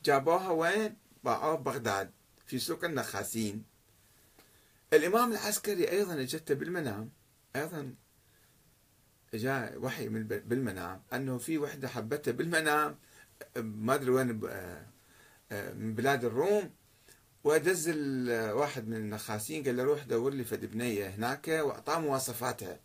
جابوها 0.05 0.49
وين؟ 0.49 0.95
باعوها 1.23 1.55
ببغداد 1.55 2.11
في 2.47 2.59
سوق 2.59 2.85
النخاسين. 2.85 3.63
الإمام 4.93 5.31
العسكري 5.31 5.89
أيضا 5.91 6.21
اجته 6.21 6.55
بالمنام. 6.55 7.09
أيضا 7.55 7.95
جاء 9.33 9.77
وحي 9.77 10.09
من 10.09 10.23
بالمنام 10.23 11.01
أنه 11.13 11.37
في 11.37 11.57
وحدة 11.57 11.87
حبته 11.87 12.31
بالمنام. 12.31 12.97
ما 13.57 13.95
أدري 13.95 14.11
وين 14.11 14.41
آه، 14.49 14.85
من 15.51 15.95
بلاد 15.95 16.25
الروم 16.25 16.71
ودز 17.43 17.89
واحد 18.29 18.87
من 18.87 18.95
النخاسين 18.97 19.63
قال 19.63 19.77
له 19.77 19.83
روح 19.83 20.03
دور 20.03 20.33
لي 20.33 20.43
فد 20.43 20.65
بنيه 20.65 21.07
هناك 21.09 21.47
وأعطاه 21.47 21.99
مواصفاتها 21.99 22.79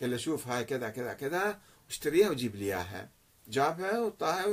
قال 0.00 0.10
له 0.10 0.16
شوف 0.16 0.48
هاي 0.48 0.64
كذا 0.64 0.88
كذا 0.88 1.12
كذا 1.12 1.60
واشتريها 1.86 2.30
وجيب 2.30 2.56
لي 2.56 2.64
إياها. 2.64 3.10
جابها 3.48 4.00
وطاها 4.00 4.46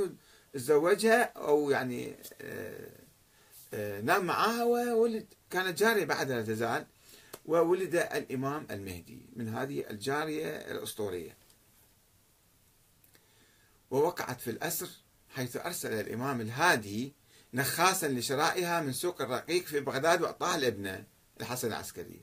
وتزوجها 0.54 1.22
أو 1.22 1.70
يعني 1.70 2.16
آه، 2.42 2.90
آه، 3.74 4.00
نام 4.00 4.24
معاها 4.24 4.64
وولد 4.64 5.26
كانت 5.50 5.78
جاريه 5.78 6.04
بعدها 6.04 6.42
تزال 6.42 6.86
وولد 7.46 7.94
الإمام 7.94 8.66
المهدي 8.70 9.26
من 9.36 9.48
هذه 9.48 9.90
الجارية 9.90 10.48
الأسطورية. 10.48 11.36
ووقعت 13.90 14.40
في 14.40 14.50
الأسر 14.50 14.88
حيث 15.28 15.56
أرسل 15.56 15.92
الإمام 15.92 16.40
الهادي 16.40 17.12
نخاسا 17.54 18.08
لشرائها 18.08 18.80
من 18.80 18.92
سوق 18.92 19.22
الرقيق 19.22 19.64
في 19.64 19.80
بغداد 19.80 20.22
وأعطاها 20.22 20.56
لابنه 20.56 21.04
الحسن 21.40 21.68
العسكري. 21.68 22.22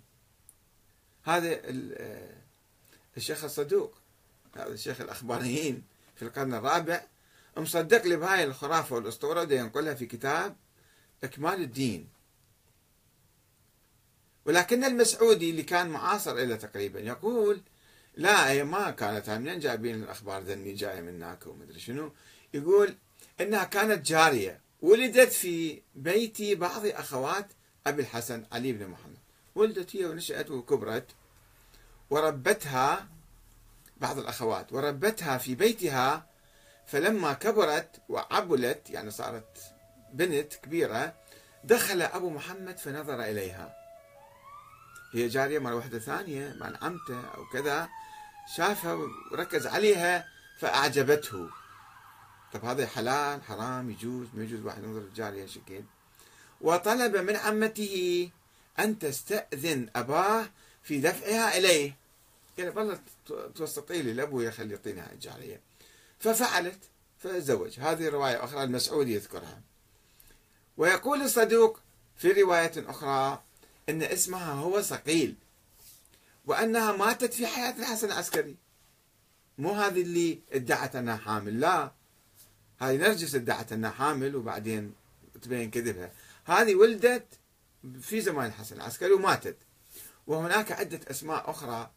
هذا 1.24 1.62
آه، 1.64 2.38
الشيخ 3.18 3.44
الصدوق 3.44 3.94
هذا 4.56 4.74
الشيخ 4.74 5.02
الأخباريين 5.02 5.84
في 6.16 6.22
القرن 6.22 6.54
الرابع 6.54 7.04
مصدق 7.58 8.06
لي 8.06 8.16
بهاي 8.16 8.44
الخرافة 8.44 8.96
والأسطورة 8.96 9.42
وده 9.42 9.56
ينقلها 9.56 9.94
في 9.94 10.06
كتاب 10.06 10.56
إكمال 11.24 11.62
الدين. 11.62 12.08
ولكن 14.46 14.84
المسعودي 14.84 15.50
اللي 15.52 15.64
كان 15.64 15.90
معاصر 15.90 16.36
له 16.36 16.56
تقريبا 16.56 17.00
يقول 17.00 17.62
لا 18.16 18.52
هي 18.52 18.64
ما 18.64 18.92
كانت 18.92 19.30
منين 19.30 19.60
جايبين 19.60 20.04
الأخبار 20.04 20.42
ذني 20.42 20.74
جاية 20.74 21.02
من 21.02 21.24
هناك 21.24 21.48
ومدري 21.48 21.80
شنو؟ 21.80 22.12
يقول 22.54 22.96
إنها 23.42 23.64
كانت 23.64 24.06
جارية. 24.06 24.62
ولدت 24.82 25.32
في 25.32 25.82
بيت 25.96 26.42
بعض 26.42 26.86
أخوات 26.86 27.48
أبي 27.88 28.02
الحسن 28.02 28.46
علي 28.52 28.72
بن 28.74 28.88
محمد. 28.88 29.18
ولدت 29.56 29.96
هي 29.96 30.06
ونشأت 30.06 30.52
وكبرت 30.52 31.12
وربتها 32.10 33.08
بعض 33.98 34.18
الأخوات 34.18 34.74
وربتها 34.74 35.38
في 35.38 35.56
بيتها 35.56 36.26
فلما 36.88 37.34
كبرت 37.34 38.02
وعبلت 38.10 38.90
يعني 38.90 39.12
صارت 39.12 39.58
بنت 40.14 40.54
كبيرة 40.54 41.16
دخل 41.64 42.02
أبو 42.02 42.30
محمد 42.30 42.78
فنظر 42.78 43.24
إليها. 43.24 43.76
هي 45.14 45.28
جارية 45.28 45.60
مع 45.60 45.74
واحدة 45.74 46.00
ثانية 46.00 46.56
مع 46.60 46.74
عمته 46.82 47.22
أو 47.38 47.46
كذا 47.54 47.90
شافها 48.56 48.98
وركز 49.32 49.68
عليها 49.68 50.28
فأعجبته. 50.60 51.50
طب 52.54 52.66
هذا 52.66 52.88
حلال؟ 52.88 53.44
حرام؟ 53.44 53.90
يجوز؟ 53.90 54.28
ما 54.34 54.44
يجوز 54.44 54.62
واحد 54.66 54.84
ينظر 54.84 55.00
الجارية 55.00 55.46
شكل. 55.46 55.84
وطلب 56.62 57.18
من 57.18 57.36
عمته 57.36 58.30
أن 58.80 59.00
تستأذن 59.00 59.90
أباه 59.96 60.50
في 60.84 61.00
دفعها 61.00 61.58
إليه. 61.58 61.98
قال 62.58 62.78
والله 62.78 63.00
توسطي 63.56 64.02
لي 64.02 64.14
لأبوي 64.14 64.46
يخلي 64.46 64.74
يعطيني 64.74 65.12
الجارية. 65.14 65.62
ففعلت 66.20 66.80
فزوج. 67.20 67.80
هذه 67.80 68.10
رواية 68.10 68.44
أخرى 68.44 68.64
المسعودي 68.64 69.14
يذكرها. 69.14 69.62
ويقول 70.78 71.22
الصدوق 71.22 71.80
في 72.18 72.32
رواية 72.32 72.72
أخرى 72.78 73.42
أن 73.90 74.04
اسمها 74.04 74.54
هو 74.54 74.82
صقيل 74.82 75.36
وأنها 76.46 76.92
ماتت 76.92 77.34
في 77.34 77.48
حياة 77.48 77.76
الحسن 77.80 78.08
العسكري. 78.08 78.56
مو 79.58 79.72
هذه 79.72 80.02
اللي 80.02 80.40
ادعت 80.52 80.96
أنها 80.96 81.18
حامل 81.18 81.60
لا. 81.60 81.92
هاي 82.82 82.98
نرجس 82.98 83.36
ادعت 83.36 83.74
إنها 83.74 83.90
حامل 83.90 84.36
وبعدين 84.36 84.94
تبين 85.42 85.72
كذبها. 85.72 86.12
هذه 86.46 86.76
ولدت 86.76 87.28
في 88.02 88.22
زمان 88.22 88.46
الحسن 88.46 88.76
العسكري 88.76 89.12
وماتت. 89.12 89.58
وهناك 90.28 90.72
عدة 90.72 91.00
أسماء 91.08 91.50
أخرى 91.50 91.92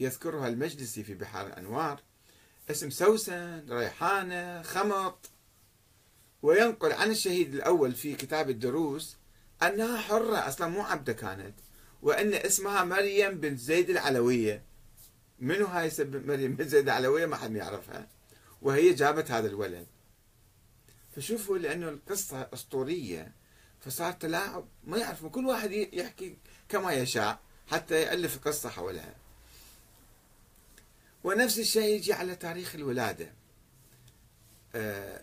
يذكرها 0.00 0.48
المجلسي 0.48 1.04
في 1.04 1.14
بحار 1.14 1.46
الأنوار. 1.46 2.00
اسم 2.70 2.90
سوسن 2.90 3.66
ريحانة 3.70 4.62
خمط. 4.62 5.30
وينقل 6.42 6.92
عن 6.92 7.10
الشهيد 7.10 7.54
الأول 7.54 7.92
في 7.92 8.14
كتاب 8.14 8.50
الدروس 8.50 9.16
أنها 9.62 10.00
حرة 10.00 10.48
أصلا 10.48 10.66
مو 10.66 10.82
عبدة 10.82 11.12
كانت. 11.12 11.54
وأن 12.02 12.34
اسمها 12.34 12.84
مريم 12.84 13.40
بنت 13.40 13.58
زيد 13.58 13.90
العلوية. 13.90 14.62
منو 15.38 15.66
هاي 15.66 15.90
مريم 15.98 16.56
بنت 16.56 16.68
زيد 16.68 16.84
العلوية؟ 16.84 17.26
ما 17.26 17.36
حد 17.36 17.54
يعرفها. 17.56 18.08
وهي 18.62 18.94
جابت 18.94 19.30
هذا 19.30 19.48
الولد. 19.48 19.86
فشوفوا 21.20 21.58
لأنه 21.58 21.88
القصة 21.88 22.48
أسطورية. 22.54 23.32
فصار 23.80 24.12
تلاعب 24.12 24.64
ما 24.84 24.98
يعرفوا 24.98 25.30
كل 25.30 25.46
واحد 25.46 25.72
يحكي 25.72 26.36
كما 26.68 26.92
يشاء 26.92 27.40
حتى 27.66 28.02
يألف 28.02 28.38
قصة 28.38 28.68
حولها. 28.68 29.14
ونفس 31.24 31.58
الشيء 31.58 31.94
يجي 31.94 32.12
على 32.12 32.36
تاريخ 32.36 32.74
الولادة. 32.74 33.32
آه، 34.74 35.22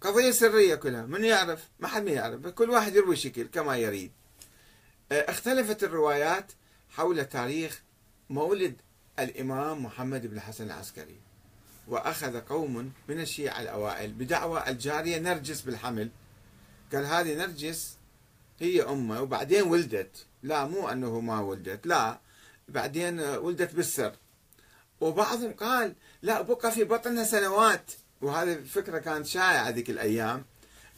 قضية 0.00 0.30
سرية 0.30 0.74
كلها 0.74 1.06
من 1.06 1.24
يعرف؟ 1.24 1.68
ما 1.80 1.88
حد 1.88 2.04
ما 2.04 2.10
يعرف 2.10 2.46
كل 2.46 2.70
واحد 2.70 2.96
يروي 2.96 3.16
شكل 3.16 3.46
كما 3.46 3.76
يريد. 3.76 4.12
آه، 5.12 5.30
اختلفت 5.30 5.84
الروايات 5.84 6.52
حول 6.90 7.24
تاريخ 7.24 7.82
مولد 8.30 8.76
الإمام 9.18 9.84
محمد 9.84 10.26
بن 10.26 10.36
الحسن 10.36 10.66
العسكري. 10.66 11.23
وأخذ 11.88 12.40
قوم 12.40 12.92
من 13.08 13.20
الشيعة 13.20 13.60
الأوائل 13.62 14.12
بدعوى 14.12 14.68
الجارية 14.68 15.18
نرجس 15.18 15.60
بالحمل. 15.60 16.10
قال 16.92 17.04
هذه 17.04 17.34
نرجس 17.34 17.96
هي 18.60 18.82
أمة 18.82 19.22
وبعدين 19.22 19.62
ولدت. 19.62 20.26
لا 20.42 20.66
مو 20.66 20.88
أنه 20.88 21.20
ما 21.20 21.40
ولدت 21.40 21.86
لا 21.86 22.20
بعدين 22.68 23.20
ولدت 23.20 23.74
بالسر. 23.74 24.16
وبعضهم 25.00 25.52
قال 25.52 25.94
لا 26.22 26.40
بقى 26.40 26.72
في 26.72 26.84
بطنها 26.84 27.24
سنوات. 27.24 27.92
وهذه 28.22 28.52
الفكرة 28.52 28.98
كانت 28.98 29.26
شائعة 29.26 29.68
هذيك 29.68 29.90
الأيام 29.90 30.44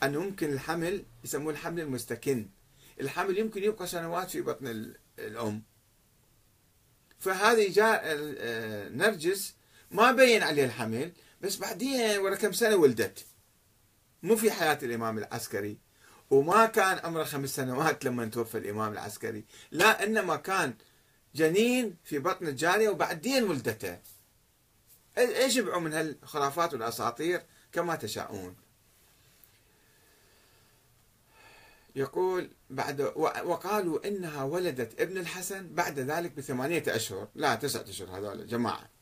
أنه 0.03 0.21
ممكن 0.21 0.53
الحمل 0.53 1.05
يسموه 1.25 1.53
الحمل 1.53 1.81
المستكن. 1.81 2.49
الحمل 3.01 3.39
يمكن 3.39 3.63
يبقى 3.63 3.87
سنوات 3.87 4.31
في 4.31 4.41
بطن 4.41 4.93
الأم. 5.19 5.63
فهذه 7.19 7.73
جاء 7.73 8.03
آه، 8.05 8.89
نرجس 8.89 9.55
ما 9.91 10.13
بين 10.13 10.43
عليه 10.43 10.65
الحمل 10.65 11.13
بس 11.41 11.57
بعدين 11.57 12.19
ورا 12.19 12.35
كم 12.35 12.53
سنة 12.53 12.77
ولدت. 12.77 13.27
مو 14.23 14.37
في 14.37 14.51
حياة 14.51 14.79
الإمام 14.83 15.19
العسكري 15.19 15.79
وما 16.31 16.67
كان 16.67 16.99
عمره 16.99 17.25
خمس 17.25 17.57
سنوات 17.57 18.05
لما 18.05 18.27
توفى 18.27 18.59
الإمام 18.59 18.93
العسكري. 18.93 19.45
لا 19.71 20.05
إنما 20.05 20.37
كان 20.37 20.75
جنين 21.35 21.97
في 22.05 22.19
بطن 22.19 22.47
الجارية 22.47 22.89
وبعدين 22.89 23.45
ولدته. 23.45 23.99
إيش 25.19 25.57
يبعوا 25.57 25.81
من 25.81 25.93
هالخرافات 25.93 26.73
والأساطير؟ 26.73 27.43
كما 27.73 27.97
تشاءون. 27.97 28.57
يقول 31.97 32.51
بعد 32.71 33.01
وقالوا 33.45 34.09
إنها 34.09 34.43
ولدت 34.45 35.01
ابن 35.01 35.19
الحسن 35.19 35.75
بعد 35.75 35.99
ذلك 35.99 36.33
بثمانية 36.33 36.83
أشهر. 36.89 37.29
لا 37.35 37.55
تسعة 37.55 37.85
أشهر 37.89 38.19
هذول 38.19 38.47
جماعة. 38.47 38.96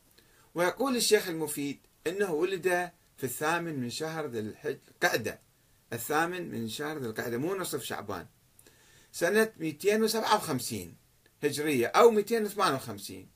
ويقول 0.55 0.95
الشيخ 0.95 1.27
المفيد 1.27 1.79
إنه 2.07 2.31
ولد 2.31 2.91
في 3.17 3.23
الثامن 3.23 3.79
من 3.79 3.89
شهر 3.89 4.27
ذي 4.27 4.39
القعدة 4.39 5.39
الثامن 5.93 6.51
من 6.51 6.69
شهر 6.69 6.97
ذي 6.97 7.07
القعدة 7.07 7.37
مو 7.37 7.55
نصف 7.55 7.83
شعبان. 7.83 8.27
سنة 9.11 9.51
257 9.57 10.95
هجرية 11.43 11.87
أو 11.87 12.11
258 12.11 13.27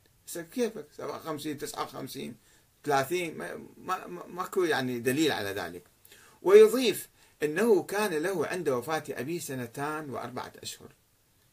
كيفك؟ 0.52 0.88
57 0.98 1.58
59 1.58 2.36
30 2.84 3.38
ما 3.38 3.56
ما 3.78 4.08
ماكو 4.28 4.64
يعني 4.64 5.00
دليل 5.00 5.32
على 5.32 5.50
ذلك. 5.50 5.84
ويضيف 6.42 7.10
إنه 7.44 7.84
كان 7.84 8.14
له 8.14 8.48
عند 8.48 8.70
وفاة 8.70 9.04
أبيه 9.10 9.40
سنتان 9.40 10.10
وأربعة 10.10 10.54
أشهر. 10.64 10.94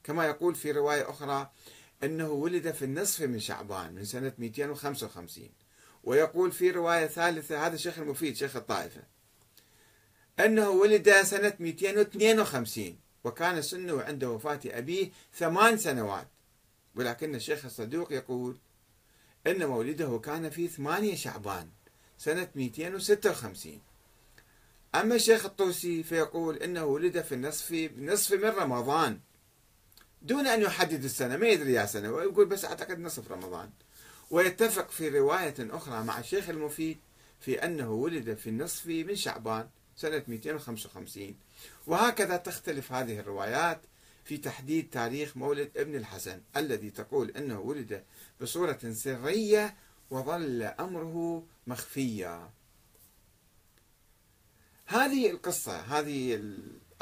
كما 0.05 0.27
يقول 0.27 0.55
في 0.55 0.73
رواية 0.73 1.11
أخرى 1.11 1.51
أنه 2.05 2.29
ولد 2.29 2.71
في 2.71 2.85
النصف 2.85 3.23
من 3.23 3.41
شعبان 3.41 3.95
من 3.95 4.05
سنة 4.05 4.33
255 4.39 5.49
ويقول 6.05 6.53
في 6.53 6.71
رواية 6.71 7.07
ثالثة 7.07 7.67
هذا 7.67 7.77
شيخ 7.77 7.99
المفيد 7.99 8.37
شيخ 8.37 8.57
الطائفة 8.57 9.03
أنه 10.41 10.71
ولد 10.71 11.11
سنة 11.23 11.53
252 11.61 12.99
وكان 13.25 13.63
سنه 13.63 14.03
عند 14.03 14.25
وفاة 14.25 14.61
أبيه 14.67 15.11
ثمان 15.35 15.79
سنوات. 15.79 16.29
ولكن 16.95 17.35
الشيخ 17.35 17.65
الصدوق 17.65 18.13
يقول 18.13 18.57
أن 19.47 19.67
مولده 19.67 20.19
كان 20.19 20.51
في 20.51 20.69
ثمانية 20.69 21.15
شعبان 21.15 21.69
سنة 22.19 22.49
256 22.55 23.81
أما 24.95 25.15
الشيخ 25.15 25.45
الطوسي 25.45 26.03
فيقول 26.03 26.57
أنه 26.57 26.85
ولد 26.85 27.23
في 27.23 27.35
النصف 27.35 27.91
نصف 27.99 28.33
من 28.33 28.49
رمضان 28.49 29.21
دون 30.23 30.47
أن 30.47 30.63
يحدد 30.63 31.05
السنة 31.05 31.37
ما 31.37 31.47
يدري 31.47 31.73
يا 31.73 31.87
سنة 31.87 32.11
ويقول 32.11 32.47
بس 32.47 32.65
أعتقد 32.65 32.99
نصف 32.99 33.33
رمضان. 33.33 33.71
ويتفق 34.31 34.91
في 34.91 35.09
رواية 35.09 35.55
أخرى 35.59 36.05
مع 36.05 36.19
الشيخ 36.19 36.49
المفيد 36.49 36.99
في 37.41 37.65
أنه 37.65 37.91
ولد 37.91 38.35
في 38.35 38.51
النصف 38.51 38.87
من 38.87 39.17
شعبان 39.17 39.69
سنة 39.97 40.23
255 40.29 41.35
وهكذا 41.87 42.37
تختلف 42.37 42.93
هذه 42.93 43.19
الروايات 43.19 43.81
في 44.25 44.37
تحديد 44.37 44.91
تاريخ 44.91 45.37
مولد 45.37 45.71
ابن 45.77 45.95
الحسن 45.95 46.41
الذي 46.57 46.91
تقول 46.91 47.31
أنه 47.31 47.61
ولد 47.61 48.05
بصورة 48.41 48.79
سرية 48.93 49.77
وظل 50.11 50.63
أمره 50.63 51.47
مخفيا 51.67 52.51
هذه 54.87 55.31
القصة 55.31 55.81
هذه 55.81 56.35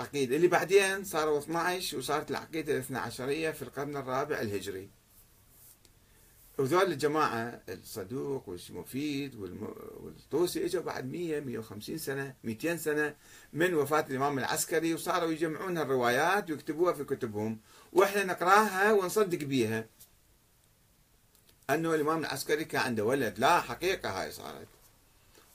العقيدة 0.00 0.36
اللي 0.36 0.48
بعدين 0.48 1.04
صاروا 1.04 1.38
12 1.38 1.98
وصارت 1.98 2.30
العقيدة 2.30 2.72
الاثنى 2.72 2.98
عشرية 2.98 3.50
في 3.50 3.62
القرن 3.62 3.96
الرابع 3.96 4.40
الهجري. 4.40 4.90
وذول 6.58 6.92
الجماعة 6.92 7.62
الصدوق 7.68 8.48
والمفيد 8.48 9.34
والطوسي 9.34 10.64
إجوا 10.64 10.82
بعد 10.82 11.12
100 11.12 11.40
150 11.40 11.98
سنة 11.98 12.34
200 12.44 12.76
سنة 12.76 13.14
من 13.52 13.74
وفاة 13.74 14.04
الإمام 14.10 14.38
العسكري 14.38 14.94
وصاروا 14.94 15.30
يجمعون 15.30 15.78
الروايات 15.78 16.50
ويكتبوها 16.50 16.92
في 16.92 17.04
كتبهم. 17.04 17.60
وإحنا 17.92 18.24
نقراها 18.24 18.92
ونصدق 18.92 19.38
بيها. 19.38 19.86
أنه 21.70 21.94
الإمام 21.94 22.18
العسكري 22.20 22.64
كان 22.64 22.80
عنده 22.80 23.04
ولد. 23.04 23.38
لا 23.38 23.60
حقيقة 23.60 24.22
هاي 24.22 24.32
صارت. 24.32 24.68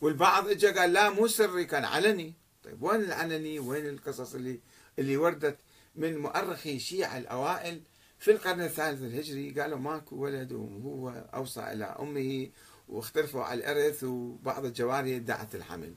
والبعض 0.01 0.47
اجى 0.47 0.67
قال 0.67 0.93
لا 0.93 1.09
مو 1.09 1.27
سري 1.27 1.65
كان 1.65 1.85
علني. 1.85 2.33
طيب 2.69 2.83
وين 2.83 3.01
العلني 3.01 3.59
وين 3.59 3.89
القصص 3.89 4.35
اللي 4.35 4.59
اللي 4.99 5.17
وردت 5.17 5.57
من 5.95 6.17
مؤرخي 6.17 6.75
الشيعة 6.75 7.17
الأوائل 7.17 7.81
في 8.19 8.31
القرن 8.31 8.61
الثالث 8.61 9.01
الهجري؟ 9.01 9.61
قالوا 9.61 9.79
ماكو 9.79 10.15
ولد 10.15 10.51
وهو 10.51 11.09
أوصى 11.09 11.73
إلى 11.73 11.85
أمه 11.85 12.49
واختلفوا 12.89 13.43
على 13.43 13.59
الإرث 13.59 14.03
وبعض 14.03 14.65
الجواري 14.65 15.15
ادعت 15.15 15.55
الحمل. 15.55 15.95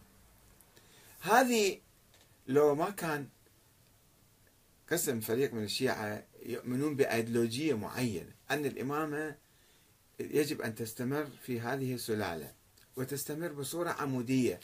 هذه 1.21 1.81
لو 2.47 2.75
ما 2.75 2.91
كان 2.91 3.29
قسم 4.91 5.21
فريق 5.21 5.55
من 5.55 5.65
الشيعة 5.65 6.27
يؤمنون 6.43 6.97
بأيديولوجية 6.97 7.75
معينة 7.75 8.33
أن 8.51 8.67
الإمامة 8.67 9.37
يجب 10.21 10.63
أن 10.63 10.75
تستمر 10.75 11.27
في 11.43 11.61
هذه 11.61 11.95
السلالة 11.95 12.53
وتستمر 12.97 13.53
بصورة 13.53 13.91
عمودية. 13.91 14.61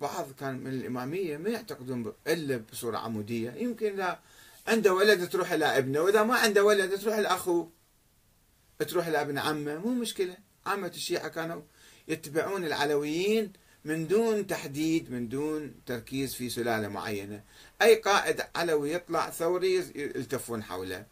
بعض 0.00 0.32
كان 0.32 0.58
من 0.58 0.70
الإمامية 0.70 1.36
ما 1.36 1.50
يعتقدون 1.50 2.12
إلا 2.26 2.56
بصورة 2.56 2.98
عمودية. 2.98 3.50
يمكن 3.50 3.92
إذا 3.92 4.20
عنده 4.66 4.94
ولد 4.94 5.28
تروح 5.28 5.52
إلى 5.52 5.78
ابنه 5.78 6.00
وإذا 6.00 6.22
ما 6.22 6.36
عنده 6.36 6.64
ولد 6.64 6.98
تروح 7.00 7.14
إلى 7.16 7.28
أخوه 7.28 7.70
تروح 8.88 9.06
إلى 9.06 9.20
ابن 9.20 9.38
عمه. 9.38 9.78
مو 9.78 9.94
مشكلة. 9.94 10.36
عامة 10.66 10.92
الشيعة 10.94 11.28
كانوا 11.28 11.62
يتبعون 12.08 12.64
العلويين 12.64 13.52
من 13.84 14.06
دون 14.06 14.46
تحديد 14.46 15.12
من 15.12 15.28
دون 15.28 15.74
تركيز 15.86 16.34
في 16.34 16.50
سلالة 16.50 16.88
معينة. 16.88 17.42
أي 17.82 17.94
قائد 17.94 18.42
علوي 18.56 18.92
يطلع 18.92 19.30
ثوري 19.30 19.74
يلتفون 19.94 20.62
حوله. 20.62 21.06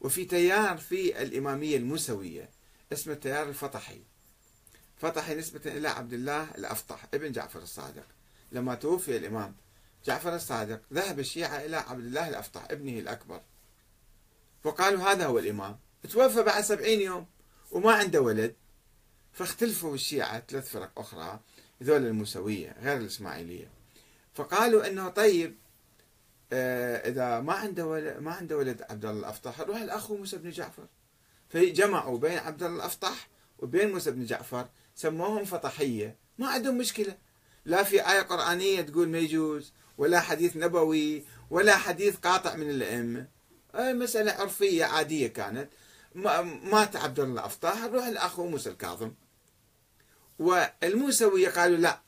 وفي 0.00 0.24
تيار 0.24 0.76
في 0.76 1.22
الإمامية 1.22 1.76
الموسوية 1.76 2.48
اسمه 2.92 3.12
التيار 3.12 3.48
الفطحي. 3.48 4.00
فطحي 5.02 5.34
نسبة 5.34 5.60
إلى 5.66 5.88
عبد 5.88 6.12
الله 6.12 6.50
الأفطح 6.58 7.06
ابن 7.14 7.32
جعفر 7.32 7.58
الصادق. 7.58 8.06
لما 8.52 8.74
توفي 8.74 9.16
الإمام 9.16 9.54
جعفر 10.04 10.34
الصادق 10.34 10.80
ذهب 10.92 11.18
الشيعة 11.18 11.64
إلى 11.64 11.76
عبد 11.76 12.04
الله 12.04 12.28
الأفطح 12.28 12.66
ابنه 12.70 12.98
الأكبر. 12.98 13.40
وقالوا 14.64 15.02
هذا 15.02 15.26
هو 15.26 15.38
الإمام. 15.38 15.78
توفى 16.10 16.42
بعد 16.42 16.62
سبعين 16.62 17.00
يوم 17.00 17.26
وما 17.70 17.92
عنده 17.92 18.20
ولد. 18.20 18.54
فاختلفوا 19.32 19.94
الشيعة 19.94 20.42
ثلاث 20.48 20.70
فرق 20.70 20.98
أخرى 20.98 21.40
ذول 21.82 22.06
الموسوية 22.06 22.76
غير 22.82 22.96
الإسماعيلية. 22.96 23.68
فقالوا 24.34 24.86
أنه 24.86 25.08
طيب 25.08 25.56
آه، 26.52 27.08
إذا 27.08 27.40
ما 27.40 27.52
عنده 27.52 27.86
ولد 27.86 28.18
ما 28.18 28.32
عنده 28.32 28.56
ولد 28.56 28.82
عبد 28.90 29.04
الله 29.04 29.20
الأفطح 29.20 29.60
روح 29.60 29.76
الأخ 29.80 30.12
موسى 30.12 30.36
بن 30.36 30.50
جعفر. 30.50 30.86
فجمعوا 31.48 32.18
بين 32.18 32.38
عبد 32.38 32.62
الله 32.62 32.76
الأفطح 32.76 33.28
وبين 33.58 33.92
موسى 33.92 34.10
بن 34.10 34.24
جعفر 34.24 34.68
سموهم 34.94 35.44
فطحية. 35.44 36.16
ما 36.38 36.48
عندهم 36.48 36.78
مشكلة. 36.78 37.16
لا 37.64 37.82
في 37.82 38.10
آية 38.10 38.20
قرآنية 38.20 38.82
تقول 38.82 39.08
ما 39.08 39.18
يجوز 39.18 39.72
ولا 39.98 40.20
حديث 40.20 40.56
نبوي 40.56 41.24
ولا 41.50 41.76
حديث 41.76 42.16
قاطع 42.16 42.56
من 42.56 42.70
الأئمة. 42.70 43.26
مسألة 43.74 44.32
عرفية 44.32 44.84
عادية 44.84 45.26
كانت. 45.26 45.68
مات 46.14 46.96
عبد 46.96 47.20
الله 47.20 47.40
الأفطاح 47.40 47.84
روح 47.84 48.06
الأخو 48.06 48.46
موسى 48.46 48.70
الكاظم. 48.70 49.12
والموسوية 50.38 51.48
قالوا 51.48 51.76
لا 51.76 52.00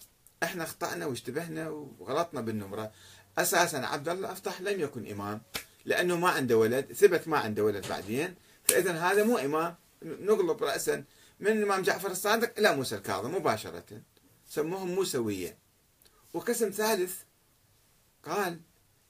إحنا 0.43 0.64
أخطأنا 0.64 1.07
واشتبهنا 1.07 1.68
وغلطنا 1.68 2.41
بالنمرة. 2.41 2.93
أساسا 3.39 3.76
عبد 3.76 4.09
الله 4.09 4.28
الأفطاح 4.28 4.61
لم 4.61 4.80
يكن 4.80 5.11
إمام 5.11 5.43
لأنه 5.85 6.16
ما 6.16 6.28
عنده 6.28 6.57
ولد 6.57 6.93
ثبت 6.93 7.28
ما 7.28 7.39
عنده 7.39 7.64
ولد 7.64 7.89
بعدين 7.89 8.35
فإذا 8.64 8.93
هذا 8.93 9.24
مو 9.24 9.39
إمام. 9.39 9.74
نقلب 10.03 10.62
رأسا. 10.64 11.05
من 11.45 11.51
الإمام 11.51 11.82
جعفر 11.82 12.11
الصادق؟ 12.11 12.59
إلى 12.59 12.76
موسى 12.76 12.95
الكاظم 12.95 13.34
مباشرة. 13.34 14.03
سموهم 14.49 14.88
موسوية. 14.88 15.59
وقسم 16.34 16.70
ثالث 16.70 17.14
قال 18.24 18.61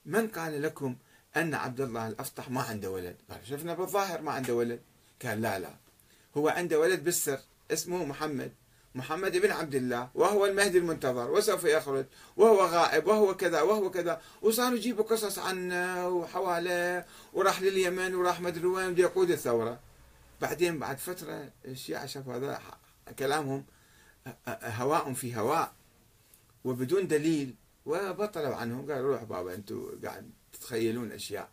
من 0.05 0.27
قال 0.27 0.61
لكم 0.61 0.95
أن 1.37 1.53
عبد 1.53 1.81
الله 1.81 2.07
الأفطح 2.07 2.49
ما 2.49 2.61
عنده 2.61 2.91
ولد؟ 2.91 3.15
قال 3.29 3.39
شفنا 3.47 3.73
بالظاهر 3.73 4.21
ما 4.21 4.31
عنده 4.31 4.53
ولد. 4.53 4.79
قال 5.25 5.41
لا 5.41 5.59
لا. 5.59 5.75
هو 6.37 6.49
عنده 6.49 6.79
ولد 6.79 7.03
بالسر 7.03 7.39
اسمه 7.71 8.05
محمد. 8.05 8.51
محمد 8.95 9.37
بن 9.37 9.51
عبد 9.51 9.75
الله 9.75 10.09
وهو 10.15 10.45
المهدي 10.45 10.77
المنتظر 10.77 11.31
وسوف 11.31 11.63
يخرج 11.63 12.05
وهو 12.37 12.65
غائب 12.65 13.07
وهو 13.07 13.35
كذا 13.35 13.61
وهو 13.61 13.91
كذا. 13.91 14.21
وصاروا 14.41 14.77
يجيبوا 14.77 15.03
قصص 15.03 15.39
عنه 15.39 16.07
وحواله 16.07 17.05
وراح 17.33 17.61
لليمن 17.61 18.15
وراح 18.15 18.41
مدري 18.41 18.67
وين 18.67 18.97
يقود 18.97 19.31
الثورة. 19.31 19.79
بعدين 20.41 20.79
بعد 20.79 20.97
فترة 20.97 21.51
الشيعة 21.65 22.05
شافوا 22.05 22.35
هذا 22.35 22.61
كلامهم 23.19 23.65
هواء 24.47 25.13
في 25.13 25.35
هواء 25.35 25.73
وبدون 26.63 27.07
دليل 27.07 27.55
وبطلوا 27.85 28.55
عنهم. 28.55 28.91
قالوا 28.91 29.13
روح 29.13 29.23
بابا 29.23 29.53
أنتم 29.53 29.99
قاعد 30.05 30.31
تتخيلون 30.53 31.11
أشياء. 31.11 31.49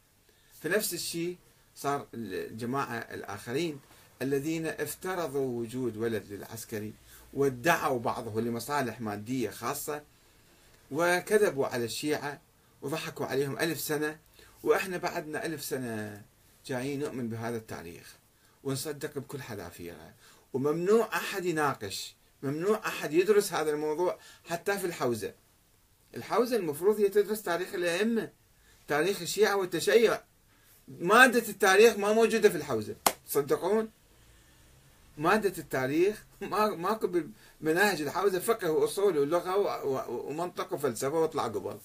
فنفس 0.60 0.94
الشيء 0.94 1.38
صار 1.76 2.06
الجماعة 2.14 2.98
الآخرين 2.98 3.80
الذين 4.22 4.66
افترضوا 4.66 5.60
وجود 5.60 5.96
ولد 5.96 6.32
للعسكري 6.32 6.94
وادعوا 7.34 7.98
بعضه 7.98 8.40
لمصالح 8.40 9.00
مادية 9.00 9.50
خاصة 9.50 10.02
وكذبوا 10.90 11.66
على 11.66 11.84
الشيعة 11.84 12.40
وضحكوا 12.82 13.26
عليهم 13.26 13.58
ألف 13.58 13.80
سنة. 13.80 14.18
وإحنا 14.62 14.96
بعدنا 14.96 15.46
ألف 15.46 15.64
سنة 15.64 16.22
جايين 16.66 17.00
نؤمن 17.00 17.28
بهذا 17.28 17.56
التاريخ. 17.56 18.16
ونصدق 18.64 19.18
بكل 19.18 19.42
حذافيره 19.42 20.14
وممنوع 20.52 21.16
أحد 21.16 21.44
يناقش 21.44 22.14
ممنوع 22.42 22.86
أحد 22.86 23.12
يدرس 23.12 23.52
هذا 23.52 23.70
الموضوع 23.70 24.18
حتى 24.44 24.78
في 24.78 24.86
الحوزة. 24.86 25.34
الحوزة 26.16 26.56
المفروض 26.56 27.00
هي 27.00 27.08
تدرس 27.08 27.42
تاريخ 27.42 27.74
الأئمة 27.74 28.30
تاريخ 28.88 29.22
الشيعة 29.22 29.56
والتشيع. 29.56 30.22
مادة 30.88 31.48
التاريخ 31.48 31.96
ما 31.96 32.12
موجودة 32.12 32.48
في 32.48 32.56
الحوزة 32.56 32.96
تصدقون؟ 33.26 33.90
مادة 35.18 35.52
التاريخ 35.58 36.24
ما 36.40 36.66
ماكو 36.66 37.24
بمناهج 37.60 38.02
الحوزة 38.02 38.38
فقه 38.38 38.70
وأصول 38.70 39.18
ولغة 39.18 39.84
ومنطق 40.08 40.72
وفلسفة 40.72 41.20
واطلع 41.20 41.42
قبل. 41.42 41.78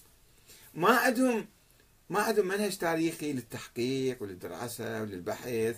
ما 0.73 0.97
عندهم 0.97 1.47
ما 2.09 2.19
عندهم 2.19 2.47
منهج 2.47 2.77
تاريخي 2.77 3.33
للتحقيق 3.33 4.23
وللدراسة 4.23 5.01
وللبحث. 5.01 5.75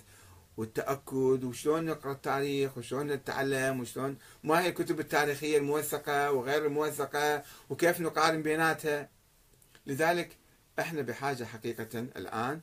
والتأكد 0.56 1.44
وشلون 1.44 1.84
نقرأ 1.84 2.12
التاريخ 2.12 2.78
وشلون 2.78 3.06
نتعلم 3.06 3.80
وشلون 3.80 4.18
ما 4.44 4.60
هي 4.60 4.68
الكتب 4.68 5.00
التاريخية 5.00 5.58
الموثقة 5.58 6.32
وغير 6.32 6.66
الموثقة 6.66 7.44
وكيف 7.70 8.00
نقارن 8.00 8.42
بيناتها. 8.42 9.08
لذلك 9.86 10.36
إحنا 10.78 11.02
بحاجة 11.02 11.44
حقيقة 11.44 11.98
الآن 11.98 12.60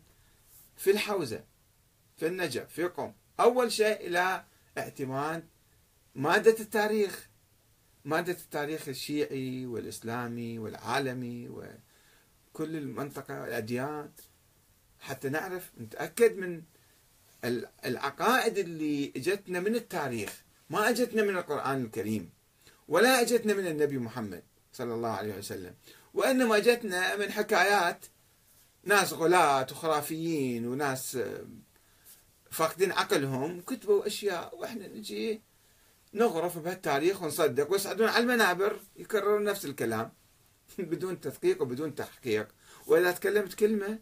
في 0.78 0.92
الحوزة 0.92 1.44
في 2.18 2.28
النجف 2.28 2.70
في 2.70 2.84
قم 2.84 3.14
أول 3.40 3.72
شيء 3.72 4.08
إلى 4.08 4.44
اعتماد 4.78 5.48
مادة 6.16 6.56
التاريخ. 6.60 7.30
مادة 8.06 8.34
التاريخ 8.34 8.88
الشيعي 8.88 9.66
والإسلامي 9.66 10.60
والعالمي 10.60 11.50
وكل 11.50 12.76
المنطقة 12.76 13.46
الأديان. 13.46 14.12
حتى 15.00 15.30
نعرف 15.30 15.72
نتأكد 15.78 16.38
من 16.38 16.62
العقائد 17.86 18.58
اللي 18.58 19.14
اجتنا 19.16 19.60
من 19.60 19.76
التاريخ 19.76 20.43
ما 20.70 20.89
اجتنا 20.89 21.24
من 21.24 21.38
القرآن 21.38 21.84
الكريم 21.86 22.30
ولا 22.88 23.22
اجتنا 23.22 23.54
من 23.54 23.68
النبي 23.68 23.98
محمد 23.98 24.43
صلى 24.74 24.93
الله 24.93 25.10
عليه 25.10 25.38
وسلم. 25.38 25.76
وإنما 26.14 26.60
جتنا 26.60 27.16
من 27.16 27.32
حكايات 27.32 28.06
ناس 28.84 29.14
غلاة 29.14 29.68
وخرافيين 29.72 30.68
وناس 30.68 31.20
فاقدين 32.52 32.91
عقلهم 32.91 33.62
كتبوا 33.62 34.08
أشياء 34.08 34.58
وإحنا 34.58 34.88
نجي 34.88 35.41
نغرف 36.14 36.58
بهالتاريخ 36.58 37.22
ونصدق 37.22 37.72
ويصعدون 37.72 38.08
على 38.08 38.24
المنابر 38.24 38.80
يكررون 38.95 39.43
نفس 39.43 39.66
الكلام 39.66 40.12
بدون 40.80 41.20
تدقيق 41.22 41.62
وبدون 41.62 41.95
تحقيق. 41.95 42.48
وإذا 42.88 43.12
تكلمت 43.12 43.54
كلمة 43.54 44.00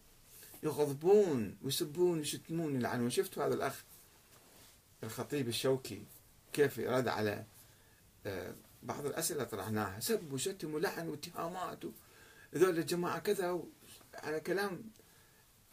يغضبون 0.66 1.58
ويسبون 1.64 2.18
ويشتمون 2.18 2.76
يلعنون 2.76 3.10
شفتوا 3.10 3.46
هذا 3.46 3.54
الأخ؟ 3.54 3.84
الخطيب 5.04 5.48
الشوكي 5.48 6.04
كيف 6.54 6.80
رد 6.80 7.08
على 7.08 7.46
آه، 8.26 8.56
بعض 8.84 9.06
الأسئلة 9.06 9.44
طرحناها. 9.44 10.00
سب 10.00 10.34
وشتم 10.34 10.74
ولعن 10.74 11.10
واتهامات 11.10 11.84
هذول 12.56 12.78
الجماعة 12.78 13.20
كذا 13.20 13.64
على 14.14 14.40
كلام 14.40 14.84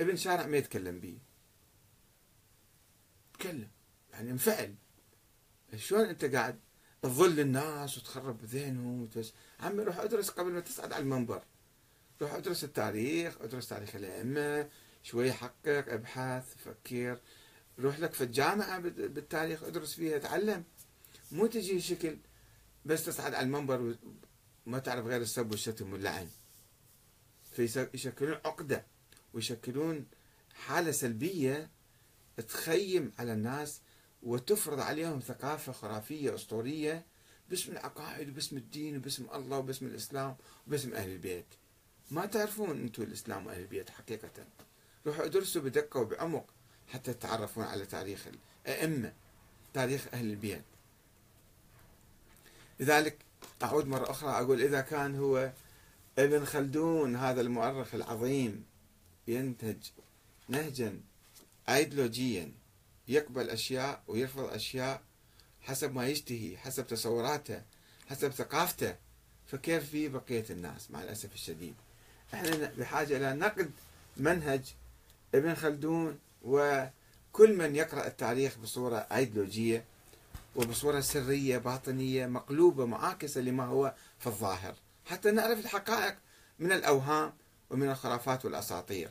ابن 0.00 0.16
شارع 0.16 0.46
ما 0.46 0.56
يتكلم 0.56 1.00
به. 1.00 1.18
تكلم. 3.34 3.68
يعني 4.12 4.30
انفعل. 4.30 4.74
شلون 5.76 6.04
انت 6.04 6.24
قاعد 6.24 6.60
تظل 7.02 7.40
الناس 7.40 7.98
وتخرب 7.98 8.44
ذهنهم 8.44 9.02
وتس... 9.02 9.32
عمي 9.60 9.82
روح 9.82 9.98
ادرس 9.98 10.30
قبل 10.30 10.50
ما 10.50 10.60
تصعد 10.60 10.92
على 10.92 11.02
المنبر. 11.02 11.42
روح 12.22 12.34
ادرس 12.34 12.64
التاريخ 12.64 13.40
ادرس 13.40 13.68
تاريخ 13.68 13.96
الأئمة 13.96 14.68
شوي 15.02 15.32
حقق 15.32 15.92
ابحث 15.92 16.54
فكر 16.56 17.20
روح 17.78 17.98
لك 17.98 18.12
في 18.12 18.24
الجامعة 18.24 18.78
بالتاريخ 18.78 19.62
ادرس 19.62 19.94
فيها 19.94 20.18
تعلم 20.18 20.64
مو 21.32 21.46
تجي 21.46 21.80
شكل 21.80 22.16
بس 22.84 23.04
تصعد 23.04 23.34
على 23.34 23.46
المنبر 23.46 23.96
وما 24.66 24.78
تعرف 24.78 25.06
غير 25.06 25.20
السب 25.22 25.50
والشتم 25.50 25.92
واللعن. 25.92 26.28
فيشكلون 27.52 28.34
عقدة 28.44 28.86
ويشكلون 29.34 30.06
حالة 30.54 30.90
سلبية 30.90 31.70
تخيم 32.48 33.12
على 33.18 33.32
الناس 33.32 33.80
وتفرض 34.22 34.80
عليهم 34.80 35.20
ثقافة 35.20 35.72
خرافية 35.72 36.34
أسطورية. 36.34 37.06
باسم 37.50 37.72
العقائد 37.72 38.28
وباسم 38.28 38.56
الدين 38.56 38.96
وباسم 38.96 39.26
الله 39.34 39.58
وباسم 39.58 39.86
الإسلام 39.86 40.36
وباسم 40.66 40.94
أهل 40.94 41.10
البيت. 41.10 41.46
ما 42.10 42.26
تعرفون 42.26 42.70
أنتم 42.80 43.02
الإسلام 43.02 43.46
وأهل 43.46 43.60
البيت 43.60 43.90
حقيقة. 43.90 44.46
روحوا 45.06 45.24
ادرسوا 45.24 45.62
بدقة 45.62 46.00
وبعمق 46.00 46.44
حتى 46.88 47.12
تتعرفون 47.14 47.64
على 47.64 47.86
تاريخ 47.86 48.26
الأئمة 48.66 49.12
تاريخ 49.74 50.06
أهل 50.12 50.30
البيت 50.30 50.62
لذلك 52.80 53.18
أعود 53.62 53.86
مرة 53.86 54.10
أخرى 54.10 54.30
أقول 54.30 54.62
إذا 54.62 54.80
كان 54.80 55.16
هو 55.16 55.52
ابن 56.18 56.44
خلدون 56.44 57.16
هذا 57.16 57.40
المؤرخ 57.40 57.94
العظيم 57.94 58.64
ينتج 59.28 59.76
نهجا 60.48 61.00
ايديولوجيا 61.68 62.52
يقبل 63.08 63.50
أشياء 63.50 64.02
ويرفض 64.08 64.44
أشياء 64.44 65.02
حسب 65.60 65.94
ما 65.94 66.08
يشتهي 66.08 66.56
حسب 66.56 66.86
تصوراته 66.86 67.62
حسب 68.06 68.30
ثقافته 68.30 68.96
فكيف 69.46 69.90
في 69.90 70.08
بقية 70.08 70.44
الناس 70.50 70.90
مع 70.90 71.02
الأسف 71.02 71.34
الشديد؟ 71.34 71.74
إحنا 72.34 72.72
بحاجة 72.78 73.16
إلى 73.16 73.32
نقد 73.34 73.70
منهج 74.16 74.74
ابن 75.34 75.54
خلدون 75.54 76.18
وكل 76.42 77.56
من 77.56 77.76
يقرأ 77.76 78.06
التاريخ 78.06 78.58
بصورة 78.58 78.96
ايديولوجية 78.96 79.84
وبصورة 80.56 81.00
سرية 81.00 81.58
باطنية 81.58 82.26
مقلوبة 82.26 82.86
معاكسة 82.86 83.40
لما 83.40 83.64
هو 83.64 83.94
في 84.18 84.26
الظاهر. 84.26 84.74
حتى 85.06 85.30
نعرف 85.30 85.58
الحقائق 85.58 86.16
من 86.58 86.72
الأوهام 86.72 87.32
ومن 87.70 87.90
الخرافات 87.90 88.44
والأساطير. 88.44 89.10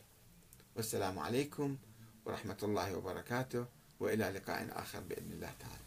والسلام 0.75 1.19
عليكم 1.19 1.77
ورحمة 2.25 2.57
الله 2.63 2.95
وبركاته 2.95 3.65
وإلى 3.99 4.29
لقاء 4.29 4.69
آخر 4.71 4.99
بإذن 4.99 5.31
الله 5.31 5.51
تعالى. 5.59 5.80